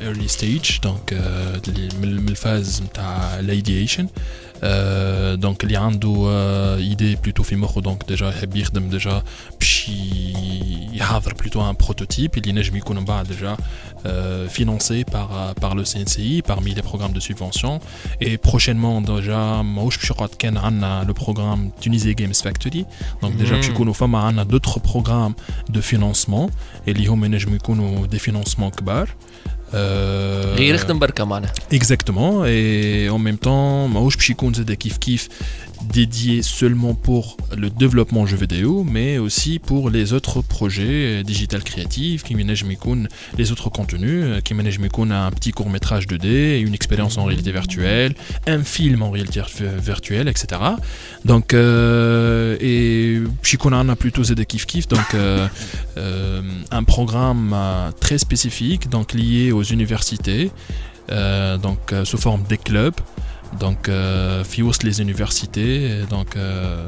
ايرلي 0.00 0.28
ستيج 0.28 0.78
دونك 0.82 1.12
من 2.02 2.28
الفاز 2.28 2.82
نتاع 2.82 3.38
الايديشن 3.38 4.08
دونك 5.34 5.64
اللي 5.64 5.76
عنده 5.76 6.28
ايدي 6.76 7.16
بلوتو 7.16 7.42
في 7.42 7.56
مخه 7.56 7.80
دونك 7.80 8.04
ديجا 8.08 8.28
يحب 8.28 8.56
يخدم 8.56 8.88
ديجا 8.88 9.22
باش 9.60 9.88
يحضر 10.92 11.34
بلوتو 11.34 11.70
ان 11.70 11.74
بروتوتيب 11.80 12.38
اللي 12.38 12.52
نجم 12.52 12.76
يكون 12.76 12.96
من 12.96 13.04
بعد 13.04 13.26
ديجا 13.26 13.56
financé 14.58 15.04
par, 15.14 15.28
par 15.62 15.74
le 15.74 15.84
CNCI 15.90 16.42
parmi 16.42 16.70
les 16.74 16.82
programmes 16.90 17.12
de 17.12 17.20
subvention 17.20 17.80
et 18.20 18.38
prochainement 18.38 19.00
déjà 19.00 19.62
ماهوش 19.62 19.96
باش 19.98 20.10
يقعد 20.10 20.28
كان 20.38 20.56
عندنا 20.56 21.06
le 21.08 21.22
programme 21.22 21.84
Tunisie 21.84 22.14
Games 22.14 22.46
Factory 22.46 22.84
donc 23.22 23.42
déjà 23.42 23.52
باش 23.52 23.68
يكونوا 23.68 23.92
فما 23.92 24.18
عندنا 24.18 24.44
d'autres 24.44 24.78
programmes 24.80 25.34
de 25.76 25.80
financement 25.80 26.50
اللي 26.88 27.06
هما 27.06 27.28
نجم 27.28 27.54
يكونوا 27.54 28.06
des 28.06 28.18
financements 28.18 28.76
كبار 28.76 29.08
Euh, 29.08 29.29
غير 30.56 30.74
يخدم 30.74 30.98
بركه 30.98 31.24
معنا 31.24 31.48
Exactement, 31.74 32.44
et 32.46 33.10
en 33.10 33.18
même 33.18 33.38
temps, 33.46 33.92
ماهوش 33.92 34.16
باش 34.16 34.30
يكون 34.30 34.54
زاد 34.54 34.72
كيف 34.72 34.96
كيف 34.96 35.28
dédié 35.83 36.41
seulement 36.41 36.93
pour 36.93 37.37
le 37.55 37.69
développement 37.69 38.25
jeux 38.25 38.37
vidéo, 38.37 38.85
mais 38.89 39.17
aussi 39.17 39.59
pour 39.59 39.89
les 39.89 40.13
autres 40.13 40.41
projets 40.41 41.23
digital 41.23 41.63
créatifs, 41.63 42.23
qui 42.23 42.35
managent 42.35 42.65
les 43.37 43.51
autres 43.51 43.69
contenus, 43.69 44.41
qui 44.43 44.53
managent 44.53 44.79
un 44.99 45.31
petit 45.31 45.51
court 45.51 45.69
métrage 45.69 46.07
2D, 46.07 46.61
une 46.61 46.73
expérience 46.73 47.17
en 47.17 47.25
réalité 47.25 47.51
virtuelle, 47.51 48.13
un 48.47 48.63
film 48.63 49.01
en 49.01 49.11
réalité 49.11 49.41
virtuelle, 49.79 50.27
etc. 50.27 50.61
Donc, 51.25 51.53
euh, 51.53 52.57
et 52.59 53.21
Shikona 53.43 53.79
a 53.79 53.95
plutôt 53.95 54.23
des 54.23 54.45
kiff 54.45 54.65
kiff, 54.65 54.87
donc 54.87 55.13
euh, 55.13 55.47
euh, 55.97 56.41
un 56.71 56.83
programme 56.83 57.51
euh, 57.53 57.91
très 57.99 58.17
spécifique, 58.17 58.89
donc 58.89 59.13
lié 59.13 59.51
aux 59.51 59.63
universités, 59.63 60.51
euh, 61.11 61.57
donc 61.57 61.93
sous 62.03 62.17
forme 62.17 62.43
des 62.43 62.57
clubs. 62.57 62.95
Donc, 63.59 63.89
euh, 63.89 64.43
FIOS 64.43 64.83
les 64.83 65.01
universités, 65.01 66.01
donc 66.09 66.35
euh, 66.35 66.87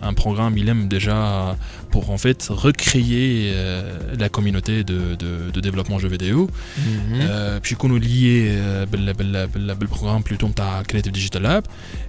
un 0.00 0.14
programme 0.14 0.56
il 0.56 0.68
aime 0.68 0.88
déjà 0.88 1.56
pour 1.90 2.10
en 2.10 2.18
fait 2.18 2.46
recréer 2.48 3.52
euh, 3.54 4.16
la 4.18 4.28
communauté 4.28 4.84
de, 4.84 5.14
de, 5.14 5.50
de, 5.52 5.60
développement 5.60 5.98
jeux 5.98 6.08
vidéo. 6.08 6.50
Mhm. 6.78 7.60
puis 7.62 7.76
qu'on 7.76 7.94
est 7.94 7.98
lié 7.98 8.58
le 8.90 9.86
programme 9.86 10.22
plutôt 10.22 10.50
à 10.58 10.82
Creative 10.84 11.12
Digital 11.12 11.42
Lab 11.42 11.64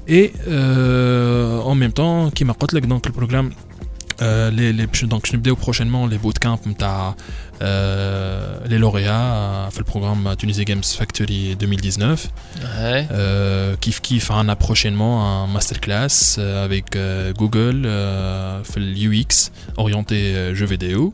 et 0.07 0.33
en 0.47 1.75
même 1.75 1.91
temps 1.91 2.31
qui 2.31 2.45
m'a 2.45 2.53
donc 2.53 3.05
le 3.05 3.11
programme 3.11 3.51
euh, 4.21 4.51
les, 4.51 4.73
les, 4.73 4.87
donc 5.03 5.25
je 5.25 5.31
vidéo 5.37 5.55
prochainement 5.55 6.07
les 6.07 6.17
bootcamps 6.17 6.59
euh, 7.61 8.57
les 8.67 8.77
lauréats 8.77 9.33
euh, 9.35 9.67
le 9.79 9.85
programme 9.85 10.35
Tunisie 10.37 10.65
Games 10.65 10.83
Factory 10.83 11.55
2019 11.55 12.27
ouais. 12.81 13.07
euh, 13.11 13.75
Kif 13.79 14.01
Kif 14.01 14.29
on 14.31 14.47
a 14.49 14.55
prochainement 14.55 15.43
un 15.43 15.47
masterclass 15.47 16.37
euh, 16.37 16.65
avec 16.65 16.97
Google 17.37 17.83
fait 18.63 18.79
le 18.79 18.93
UX 18.93 19.51
orienté 19.77 20.53
jeux 20.53 20.65
vidéo 20.65 21.13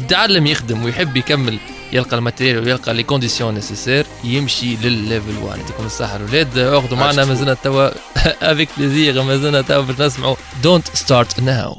يتعلم 0.00 0.46
يخدم 0.46 0.84
ويحب 0.84 1.16
يكمل 1.16 1.58
يلقى 1.92 2.16
ال 2.16 2.21
matériel 2.21 2.64
ويلقى 2.64 2.94
les 2.94 3.02
conditions 3.02 3.54
nécessaires 3.54 4.06
يمشي 4.24 4.76
للل 4.76 4.99
Level 4.99 5.38
1 5.42 5.58
يعطيكم 5.58 5.86
الصحه 5.86 6.16
الاولاد 6.16 6.58
اخذوا 6.58 6.98
معنا 6.98 7.24
مازلنا 7.24 7.54
توا. 7.54 7.90
avec 8.52 8.68
plaisir 8.76 9.22
مازلنا 9.22 9.62
توا 9.62 9.82
باش 9.82 10.00
نسمعوا. 10.00 10.36
Don't 10.62 10.88
Start 10.94 11.40
Now 11.40 11.78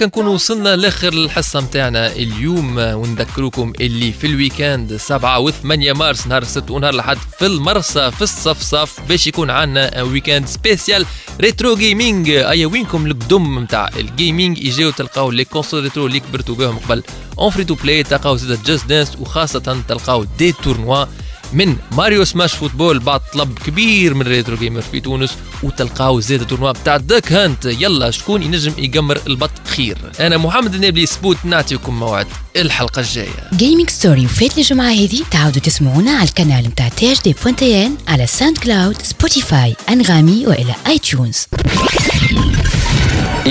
هكا 0.00 0.06
نكون 0.06 0.26
وصلنا 0.26 0.76
لآخر 0.76 1.12
الحصة 1.12 1.60
متاعنا 1.60 2.12
اليوم. 2.12 2.78
ونذكركم 2.78 3.72
اللي 3.80 4.12
في 4.12 4.26
ال 4.26 4.34
week-end 4.34 4.96
7 4.96 5.38
و 5.38 5.50
8 5.50 5.92
مارس 5.92 6.26
نهار 6.26 6.42
السبت 6.42 6.70
ونهار 6.70 6.94
الأحد 6.94 7.18
في 7.38 7.46
المرسى 7.46 8.10
في 8.10 8.22
الصفصف 8.22 9.00
باش 9.08 9.26
يكون 9.26 9.50
عندنا 9.50 10.02
week-end 10.02 10.46
spécial 10.46 11.06
rétro 11.40 11.76
gaming 11.76 12.30
et 12.30 12.66
وينكم 12.66 13.06
القدم 13.06 13.58
نتاع 13.58 13.90
ال 13.96 14.05
gaming 14.05 14.58
يجيو 14.58 14.90
تلقاو 14.90 15.30
les 15.30 15.44
consoles 15.44 15.82
rétro 15.82 16.06
اللي 16.06 16.20
كبرتوا 16.20 16.54
بهم 16.54 16.78
قبل 16.78 17.02
en 17.38 17.50
free 17.50 17.64
to 17.64 17.74
play 17.74 18.02
تلقاو 18.02 18.36
زاد 18.36 18.62
Just 18.62 18.86
Dance 18.86 19.16
وخاصة 19.20 19.82
تلقاو 19.88 20.24
des 20.38 20.52
tournois 20.52 21.04
من 21.52 21.76
Mario 21.92 22.24
Smash 22.24 22.54
Football 22.54 22.98
بعد 22.98 23.20
طلب 23.32 23.58
كبير 23.58 24.14
من 24.14 24.22
rétro 24.22 24.56
gamers 24.56 24.80
في 24.80 25.00
تونس 25.00 25.36
وتلقاو 25.62 26.20
زاد 26.20 26.46
tournoi 26.46 26.72
بتاع 26.72 26.96
Duck 26.96 27.32
Hunt. 27.32 27.64
يلا 27.64 28.10
شكون 28.10 28.42
ينجم 28.42 28.72
يقمر 28.78 29.20
البط 29.26 29.50
خير؟ 29.66 29.98
أنا 30.20 30.36
محمد 30.36 30.74
النابلي 30.74 31.06
سبوت 31.06 31.36
نعطيكم 31.44 31.98
موعد. 32.00 32.26
الحلقة 32.56 33.00
الجاية 33.00 33.28
Gaming 33.52 33.90
Story 33.90 34.24
وفات 34.24 34.58
الجمعة 34.58 34.90
هذه 34.90 35.20
تعاودوا 35.30 35.62
تسمعونا 35.62 36.10
على 36.10 36.28
القناة 36.28 36.60
نتاع 36.60 36.88
THD 36.88 37.12
point 37.12 37.86
tn 37.86 37.94
على 38.08 38.26
SoundCloud 38.26 38.96
Spotify 39.02 39.76
Anghami 39.88 40.46
وإلى 40.46 40.74
iTunes 40.86 41.46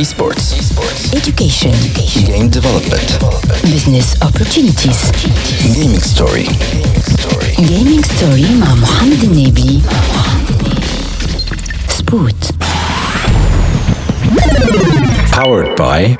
Esports. 0.03 0.47
education 1.19 1.75
Game 2.29 2.47
development. 2.57 3.09
business 3.75 4.07
opportunities 4.27 4.99
Gaming 5.77 6.03
story. 6.13 6.47
gaming 7.71 8.03
story 8.13 8.51
مع 8.61 8.75
محمد 8.75 9.23
النبي 9.23 9.81
سبوت 11.97 12.45
Powered 15.31 15.75
by 15.77 16.17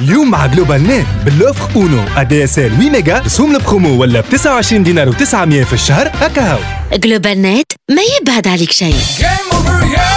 اليوم 0.00 0.30
مع 0.30 0.46
جلوبال 0.46 0.82
نت 0.82 1.06
بالوفر 1.24 1.76
أونو. 1.76 2.04
ادي 2.16 2.44
اس 2.44 2.58
ال 2.58 2.70
8 2.70 2.90
ميجا. 2.90 3.18
رسوم 3.18 3.56
البرومو 3.56 4.00
ولا 4.00 4.20
ب 4.20 4.24
29 4.30 4.82
دينار 4.82 5.12
و900 5.12 5.66
في 5.66 5.72
الشهر. 5.72 6.10
هكا 6.14 6.52
هاو 6.52 6.58
جلوبال 6.92 7.42
نت 7.42 7.72
ما 7.90 8.02
يبعد 8.20 8.48
عليك 8.48 8.72
شيء. 8.72 8.94
Game 9.18 10.09